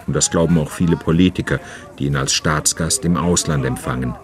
Und 0.07 0.15
das 0.15 0.31
glauben 0.31 0.59
auch 0.59 0.71
viele 0.71 0.97
Politiker, 0.97 1.61
die 1.99 2.07
ihn 2.07 2.17
als 2.17 2.33
Staatsgast 2.33 3.05
im 3.05 3.17
Ausland 3.17 3.65
empfangen. 3.65 4.15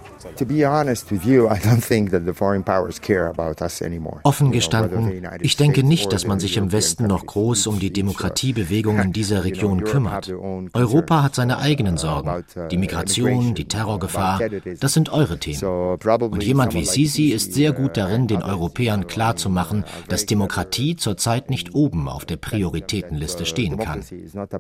Offen 4.23 4.53
gestanden, 4.53 5.27
ich 5.41 5.57
denke 5.57 5.83
nicht, 5.83 6.13
dass 6.13 6.27
man 6.27 6.41
sich 6.41 6.57
im 6.57 6.73
Westen 6.73 7.07
noch 7.07 7.27
groß 7.27 7.67
um 7.67 7.79
die 7.79 7.93
Demokratiebewegungen 7.93 9.13
dieser 9.21 9.45
Region 9.45 9.85
kümmert. 9.85 10.33
Europa 10.73 11.23
hat 11.23 11.35
seine 11.35 11.59
eigenen 11.59 11.97
Sorgen. 11.97 12.45
Die 12.71 12.79
Migration, 12.79 13.55
die 13.55 13.67
Terrorgefahr, 13.67 14.41
das 14.79 14.93
sind 14.93 15.11
eure 15.11 15.39
Themen. 15.39 15.63
Und 15.63 16.43
jemand 16.43 16.75
wie 16.75 16.85
Sisi 16.85 17.29
ist 17.29 17.55
sehr 17.55 17.73
gut 17.73 17.97
darin, 17.97 18.27
den 18.27 18.43
Europäern 18.43 19.07
klarzumachen, 19.07 19.85
dass 20.09 20.27
Demokratie 20.27 20.97
zurzeit 20.97 21.51
nicht 21.51 21.75
oben 21.75 22.09
auf 22.09 22.25
der 22.25 22.37
Prioritätenliste 22.37 23.47
stehen 23.47 23.79
kann. 23.79 24.03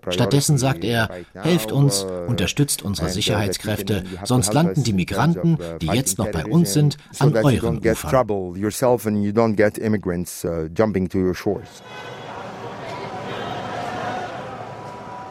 Stattdessen 0.09 0.59
sagt 0.59 0.85
er, 0.85 1.11
helft 1.35 1.73
uns, 1.73 2.07
unterstützt 2.27 2.83
unsere 2.83 3.09
Sicherheitskräfte, 3.09 4.05
sonst 4.25 4.53
landen 4.55 4.85
die 4.85 4.92
Migranten, 4.92 5.49
die 5.80 5.86
jetzt 5.86 6.18
noch 6.18 6.30
bei 6.30 6.44
uns 6.46 6.72
sind, 6.72 6.96
an 7.18 7.34
euren 7.36 7.78
Ufern. 7.78 8.10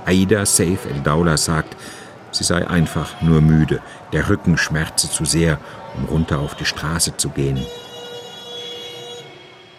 Aida 0.06 0.46
Saif 0.46 0.86
el-Daula 0.86 1.38
sagt, 1.38 1.76
sie 2.32 2.44
sei 2.44 2.68
einfach 2.68 3.22
nur 3.22 3.42
müde, 3.42 3.82
der 4.12 4.30
Rücken 4.30 4.58
schmerze 4.58 5.10
zu 5.10 5.26
sehr, 5.26 5.60
um 5.96 6.06
runter 6.06 6.40
auf 6.40 6.56
die 6.56 6.66
Straße 6.66 7.18
zu 7.18 7.30
gehen. 7.30 7.60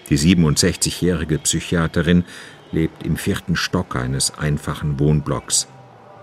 Die 0.09 0.19
67-jährige 0.19 1.39
Psychiaterin 1.39 2.25
lebt 2.73 3.05
im 3.05 3.17
vierten 3.17 3.57
Stock 3.57 3.97
eines 3.97 4.39
einfachen 4.39 4.99
Wohnblocks. 4.99 5.69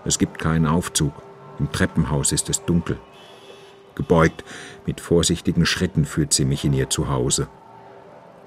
Es 0.04 0.18
gibt 0.18 0.38
keinen 0.38 0.66
Aufzug. 0.66 1.12
Im 1.58 1.72
Treppenhaus 1.72 2.32
ist 2.32 2.48
es 2.48 2.64
dunkel. 2.64 2.98
Gebeugt, 3.98 4.44
mit 4.86 5.02
vorsichtigen 5.02 5.66
Schritten 5.66 6.06
führt 6.06 6.32
sie 6.32 6.46
mich 6.46 6.64
in 6.64 6.72
ihr 6.72 6.88
Zuhause. 6.88 7.48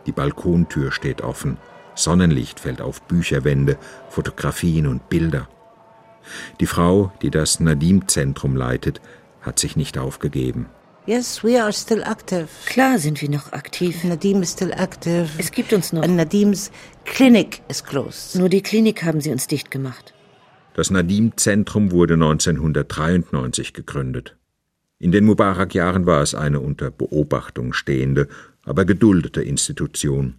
Die 0.08 0.14
Balkontür 0.14 0.92
steht 0.92 1.22
offen. 1.22 1.58
Sonnenlicht 1.94 2.62
fällt 2.62 2.82
auf 2.82 3.02
Bücherwände, 3.04 3.78
Fotografien 4.10 4.88
und 4.88 5.10
Bilder. 5.10 5.48
Die 6.62 6.66
Frau, 6.66 7.12
die 7.22 7.30
das 7.30 7.60
Nadim-Zentrum 7.60 8.56
leitet, 8.56 9.02
hat 9.42 9.60
sich 9.60 9.76
nicht 9.76 9.98
aufgegeben. 9.98 10.68
Yes, 11.06 11.44
we 11.44 11.62
are 11.62 11.74
still 11.74 12.02
active. 12.04 12.48
Klar 12.68 12.98
sind 12.98 13.22
wir 13.22 13.30
noch 13.30 13.52
aktiv. 13.52 14.04
Nadim 14.06 14.42
is 14.42 14.54
still 14.54 14.72
active. 14.72 15.28
Es 15.38 15.52
gibt 15.52 15.74
uns 15.74 15.92
noch. 15.92 16.04
And 16.04 16.16
Nadims 16.16 16.72
clinic 17.06 17.62
is 17.68 17.84
closed. 17.84 18.36
Nur 18.36 18.50
die 18.50 18.62
Klinik 18.62 19.04
haben 19.04 19.20
sie 19.20 19.32
uns 19.32 19.48
dicht 19.48 19.70
gemacht. 19.70 20.14
Das 20.76 20.92
Nadim-Zentrum 20.92 21.92
wurde 21.92 22.14
1993 22.14 23.74
gegründet. 23.74 24.38
In 25.02 25.12
den 25.12 25.26
Mubarak-Jahren 25.26 26.06
war 26.06 26.22
es 26.22 26.36
eine 26.36 26.60
unter 26.60 26.92
Beobachtung 26.92 27.74
stehende, 27.74 28.28
aber 28.62 28.86
geduldete 28.86 29.42
Institution. 29.42 30.36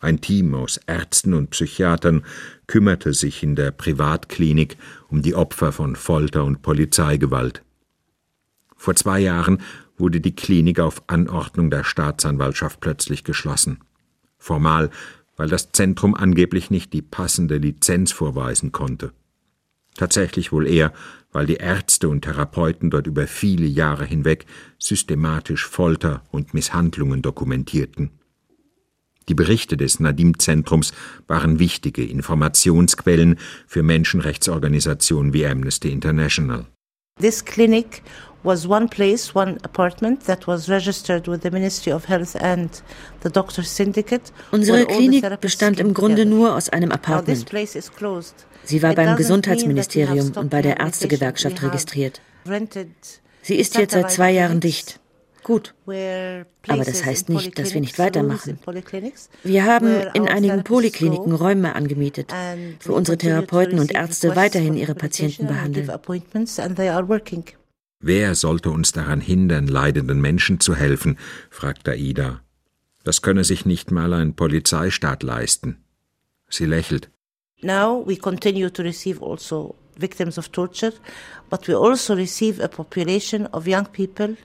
Ein 0.00 0.20
Team 0.20 0.56
aus 0.56 0.80
Ärzten 0.88 1.34
und 1.34 1.50
Psychiatern 1.50 2.24
kümmerte 2.66 3.12
sich 3.12 3.44
in 3.44 3.54
der 3.54 3.70
Privatklinik 3.70 4.76
um 5.06 5.22
die 5.22 5.36
Opfer 5.36 5.70
von 5.70 5.94
Folter 5.94 6.42
und 6.44 6.62
Polizeigewalt. 6.62 7.62
Vor 8.76 8.96
zwei 8.96 9.20
Jahren 9.20 9.62
wurde 9.96 10.20
die 10.20 10.34
Klinik 10.34 10.80
auf 10.80 11.04
Anordnung 11.06 11.70
der 11.70 11.84
Staatsanwaltschaft 11.84 12.80
plötzlich 12.80 13.22
geschlossen. 13.22 13.78
Formal, 14.36 14.90
weil 15.36 15.48
das 15.48 15.70
Zentrum 15.70 16.16
angeblich 16.16 16.70
nicht 16.70 16.92
die 16.92 17.02
passende 17.02 17.58
Lizenz 17.58 18.10
vorweisen 18.10 18.72
konnte. 18.72 19.12
Tatsächlich 19.96 20.52
wohl 20.52 20.66
eher, 20.66 20.92
weil 21.32 21.46
die 21.46 21.56
Ärzte 21.56 22.08
und 22.08 22.22
Therapeuten 22.22 22.90
dort 22.90 23.06
über 23.06 23.26
viele 23.26 23.66
Jahre 23.66 24.04
hinweg 24.04 24.46
systematisch 24.78 25.66
Folter 25.66 26.22
und 26.30 26.54
Misshandlungen 26.54 27.22
dokumentierten. 27.22 28.10
Die 29.28 29.34
Berichte 29.34 29.76
des 29.76 29.98
Nadim-Zentrums 29.98 30.92
waren 31.26 31.58
wichtige 31.58 32.04
Informationsquellen 32.04 33.38
für 33.66 33.82
Menschenrechtsorganisationen 33.82 35.32
wie 35.32 35.46
Amnesty 35.46 35.90
International. 35.90 36.66
This 37.20 37.44
clinic 37.44 38.02
was 38.46 38.66
one 38.66 38.88
place, 38.88 39.34
one 39.34 39.58
apartment 39.62 40.24
that 40.26 40.46
was 40.46 40.68
registered 40.68 41.26
with 41.26 41.42
the 41.42 41.50
Ministry 41.50 41.92
of 41.92 42.06
Health 42.06 42.36
and 42.40 42.70
the 43.22 43.28
Doctors 43.28 43.68
Syndicate. 43.68 44.32
Unsere 44.52 44.86
Klinik 44.86 45.40
bestand 45.40 45.80
im 45.80 45.92
Grunde 45.92 46.24
nur 46.24 46.54
aus 46.54 46.70
einem 46.70 46.92
Apartment. 46.92 47.46
Sie 48.64 48.82
war 48.82 48.94
beim 48.94 49.16
Gesundheitsministerium 49.16 50.32
und 50.36 50.50
bei 50.50 50.62
der 50.62 50.78
Ärztegewerkschaft 50.80 51.62
registriert. 51.62 52.20
Sie 53.42 53.56
ist 53.56 53.76
jetzt 53.76 53.92
seit 53.92 54.10
zwei 54.10 54.32
Jahren 54.32 54.60
dicht. 54.60 55.00
Gut. 55.46 55.74
Aber 55.86 56.84
das 56.84 57.04
heißt 57.04 57.28
nicht, 57.28 57.56
dass 57.56 57.72
wir 57.72 57.80
nicht 57.80 58.00
weitermachen. 58.00 58.58
Wir 59.44 59.64
haben 59.64 60.00
in 60.12 60.28
einigen 60.28 60.64
Polikliniken 60.64 61.32
Räume 61.32 61.76
angemietet, 61.76 62.32
wo 62.84 62.94
unsere 62.94 63.16
Therapeuten 63.16 63.78
und 63.78 63.94
Ärzte 63.94 64.34
weiterhin 64.34 64.76
ihre 64.76 64.96
Patienten 64.96 65.46
behandeln. 65.46 65.88
Wer 68.06 68.36
sollte 68.36 68.70
uns 68.70 68.92
daran 68.92 69.20
hindern, 69.20 69.66
leidenden 69.66 70.20
Menschen 70.20 70.60
zu 70.60 70.76
helfen? 70.76 71.18
fragt 71.50 71.88
Aida. 71.88 72.40
Das 73.02 73.20
könne 73.20 73.42
sich 73.42 73.66
nicht 73.66 73.90
mal 73.90 74.12
ein 74.12 74.36
Polizeistaat 74.36 75.24
leisten. 75.24 75.78
Sie 76.48 76.66
lächelt. 76.66 77.10
Now 77.62 78.06
we 78.06 78.16
continue 78.16 78.72
to 78.72 78.82
receive 78.82 79.20
also 79.20 79.74
victims 79.98 80.38
of 80.38 80.50
torture, 80.50 80.92
but 81.50 81.66
we 81.66 81.76
also 81.76 82.14
receive 82.14 82.62
a 82.62 82.68
population 82.68 83.48
of 83.48 83.66
young 83.66 83.86
people 83.86 84.36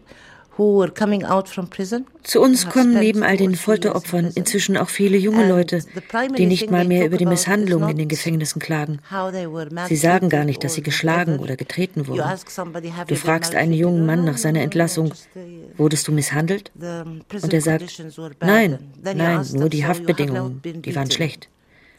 zu 0.57 2.41
uns 2.41 2.69
kommen 2.69 2.93
neben 2.99 3.23
all 3.23 3.37
den 3.37 3.55
Folteropfern 3.55 4.31
inzwischen 4.35 4.75
auch 4.77 4.89
viele 4.89 5.17
junge 5.17 5.47
Leute, 5.47 5.81
die 6.37 6.45
nicht 6.45 6.69
mal 6.69 6.85
mehr 6.85 7.05
über 7.05 7.17
die 7.17 7.25
Misshandlungen 7.25 7.89
in 7.89 7.97
den 7.97 8.09
Gefängnissen 8.09 8.59
klagen. 8.59 8.99
Sie 9.87 9.95
sagen 9.95 10.29
gar 10.29 10.43
nicht, 10.43 10.63
dass 10.63 10.73
sie 10.73 10.83
geschlagen 10.83 11.39
oder 11.39 11.55
getreten 11.55 12.07
wurden. 12.07 12.23
Du 13.07 13.15
fragst 13.15 13.55
einen 13.55 13.73
jungen 13.73 14.05
Mann 14.05 14.25
nach 14.25 14.37
seiner 14.37 14.61
Entlassung, 14.61 15.13
wurdest 15.77 16.07
du 16.07 16.11
misshandelt? 16.11 16.71
Und 16.75 17.53
er 17.53 17.61
sagt, 17.61 18.03
nein, 18.41 18.79
nein, 19.03 19.45
nur 19.53 19.69
die 19.69 19.85
Haftbedingungen, 19.85 20.61
die 20.63 20.95
waren 20.95 21.09
schlecht. 21.09 21.47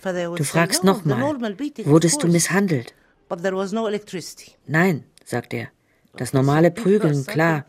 Du 0.03 0.45
fragst 0.45 0.85
nochmal, 0.85 1.37
wurdest 1.85 2.23
du 2.23 2.29
misshandelt? 2.29 2.95
Nein, 4.67 5.05
sagt 5.25 5.55
er. 5.55 5.69
Das 6.17 6.35
normale 6.35 6.71
Prügeln, 6.71 7.25
klar. 7.25 7.65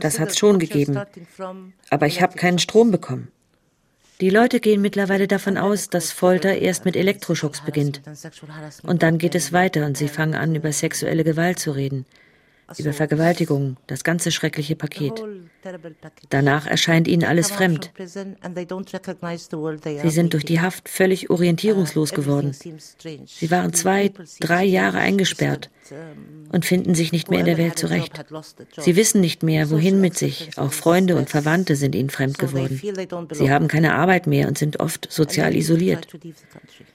Das 0.00 0.18
hat 0.18 0.30
es 0.30 0.38
schon 0.38 0.58
gegeben. 0.58 1.00
Aber 1.90 2.06
ich 2.06 2.22
habe 2.22 2.36
keinen 2.36 2.58
Strom 2.58 2.90
bekommen. 2.90 3.28
Die 4.20 4.30
Leute 4.30 4.60
gehen 4.60 4.80
mittlerweile 4.80 5.26
davon 5.26 5.56
aus, 5.56 5.88
dass 5.88 6.12
Folter 6.12 6.56
erst 6.56 6.84
mit 6.84 6.94
Elektroschocks 6.94 7.62
beginnt. 7.62 8.02
Und 8.84 9.02
dann 9.02 9.18
geht 9.18 9.34
es 9.34 9.52
weiter 9.52 9.84
und 9.84 9.96
sie 9.96 10.08
fangen 10.08 10.34
an, 10.34 10.54
über 10.54 10.72
sexuelle 10.72 11.24
Gewalt 11.24 11.58
zu 11.58 11.72
reden 11.72 12.06
über 12.78 12.92
Vergewaltigung, 12.92 13.76
das 13.86 14.04
ganze 14.04 14.30
schreckliche 14.30 14.76
Paket. 14.76 15.22
Danach 16.30 16.66
erscheint 16.66 17.08
ihnen 17.08 17.24
alles 17.24 17.50
fremd. 17.50 17.92
Sie 20.02 20.10
sind 20.10 20.32
durch 20.32 20.44
die 20.44 20.60
Haft 20.60 20.88
völlig 20.88 21.30
orientierungslos 21.30 22.12
geworden. 22.12 22.52
Sie 22.52 23.50
waren 23.50 23.72
zwei, 23.72 24.12
drei 24.40 24.64
Jahre 24.64 24.98
eingesperrt 24.98 25.70
und 26.50 26.64
finden 26.64 26.94
sich 26.94 27.12
nicht 27.12 27.30
mehr 27.30 27.40
in 27.40 27.46
der 27.46 27.58
Welt 27.58 27.78
zurecht. 27.78 28.24
Sie 28.78 28.96
wissen 28.96 29.20
nicht 29.20 29.42
mehr, 29.42 29.70
wohin 29.70 30.00
mit 30.00 30.16
sich. 30.16 30.50
Auch 30.56 30.72
Freunde 30.72 31.16
und 31.16 31.30
Verwandte 31.30 31.76
sind 31.76 31.94
ihnen 31.94 32.10
fremd 32.10 32.38
geworden. 32.38 32.80
Sie 33.32 33.50
haben 33.50 33.68
keine 33.68 33.94
Arbeit 33.94 34.26
mehr 34.26 34.48
und 34.48 34.58
sind 34.58 34.80
oft 34.80 35.10
sozial 35.10 35.54
isoliert. 35.54 36.08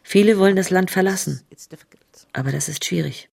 Viele 0.03 0.37
wollen 0.37 0.55
das 0.55 0.69
Land 0.69 0.91
verlassen. 0.91 1.41
Aber 2.33 2.51
das 2.51 2.69
ist 2.69 2.85
schwierig. 2.85 3.29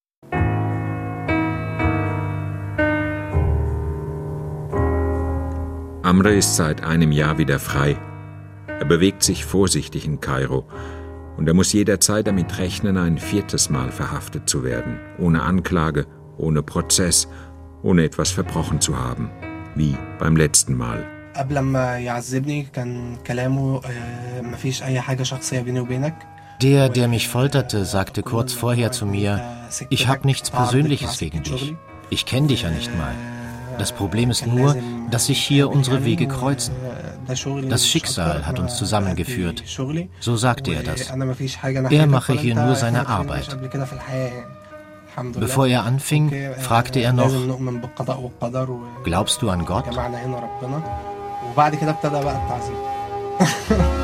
Amre 6.04 6.34
ist 6.34 6.56
seit 6.56 6.84
einem 6.84 7.12
Jahr 7.12 7.38
wieder 7.38 7.58
frei. 7.58 7.96
Er 8.66 8.84
bewegt 8.84 9.22
sich 9.22 9.46
vorsichtig 9.46 10.04
in 10.04 10.20
Kairo 10.20 10.68
und 11.38 11.48
er 11.48 11.54
muss 11.54 11.72
jederzeit 11.72 12.26
damit 12.26 12.58
rechnen, 12.58 12.98
ein 12.98 13.16
viertes 13.16 13.70
Mal 13.70 13.90
verhaftet 13.90 14.46
zu 14.46 14.64
werden, 14.64 15.00
ohne 15.18 15.42
Anklage, 15.42 16.06
ohne 16.36 16.62
Prozess, 16.62 17.26
ohne 17.82 18.04
etwas 18.04 18.32
verbrochen 18.32 18.82
zu 18.82 18.98
haben, 18.98 19.30
wie 19.76 19.96
beim 20.18 20.36
letzten 20.36 20.76
Mal. 20.76 21.06
Der, 26.60 26.90
der 26.90 27.08
mich 27.08 27.28
folterte, 27.28 27.86
sagte 27.86 28.22
kurz 28.22 28.52
vorher 28.52 28.92
zu 28.92 29.06
mir, 29.06 29.42
ich 29.88 30.06
habe 30.06 30.26
nichts 30.26 30.50
Persönliches 30.50 31.16
gegen 31.16 31.42
dich. 31.42 31.74
Ich 32.10 32.26
kenne 32.26 32.48
dich 32.48 32.62
ja 32.62 32.70
nicht 32.70 32.94
mal. 32.98 33.14
Das 33.78 33.92
Problem 33.92 34.30
ist 34.30 34.46
nur, 34.46 34.76
dass 35.10 35.26
sich 35.26 35.38
hier 35.38 35.70
unsere 35.70 36.04
Wege 36.04 36.26
kreuzen. 36.26 36.74
Das 37.68 37.87
Schicksal 37.87 38.46
hat 38.46 38.58
uns 38.58 38.76
zusammengeführt. 38.76 39.62
So 40.20 40.37
sagte 40.37 40.74
er 40.74 40.82
das. 40.82 41.10
Er 41.90 42.06
mache 42.06 42.32
hier 42.34 42.54
nur 42.54 42.74
seine 42.74 43.08
Arbeit. 43.08 43.56
Bevor 45.34 45.66
er 45.66 45.84
anfing, 45.84 46.32
fragte 46.58 47.00
er 47.00 47.12
noch, 47.12 47.30
glaubst 49.04 49.42
du 49.42 49.50
an 49.50 49.64
Gott? 49.64 49.84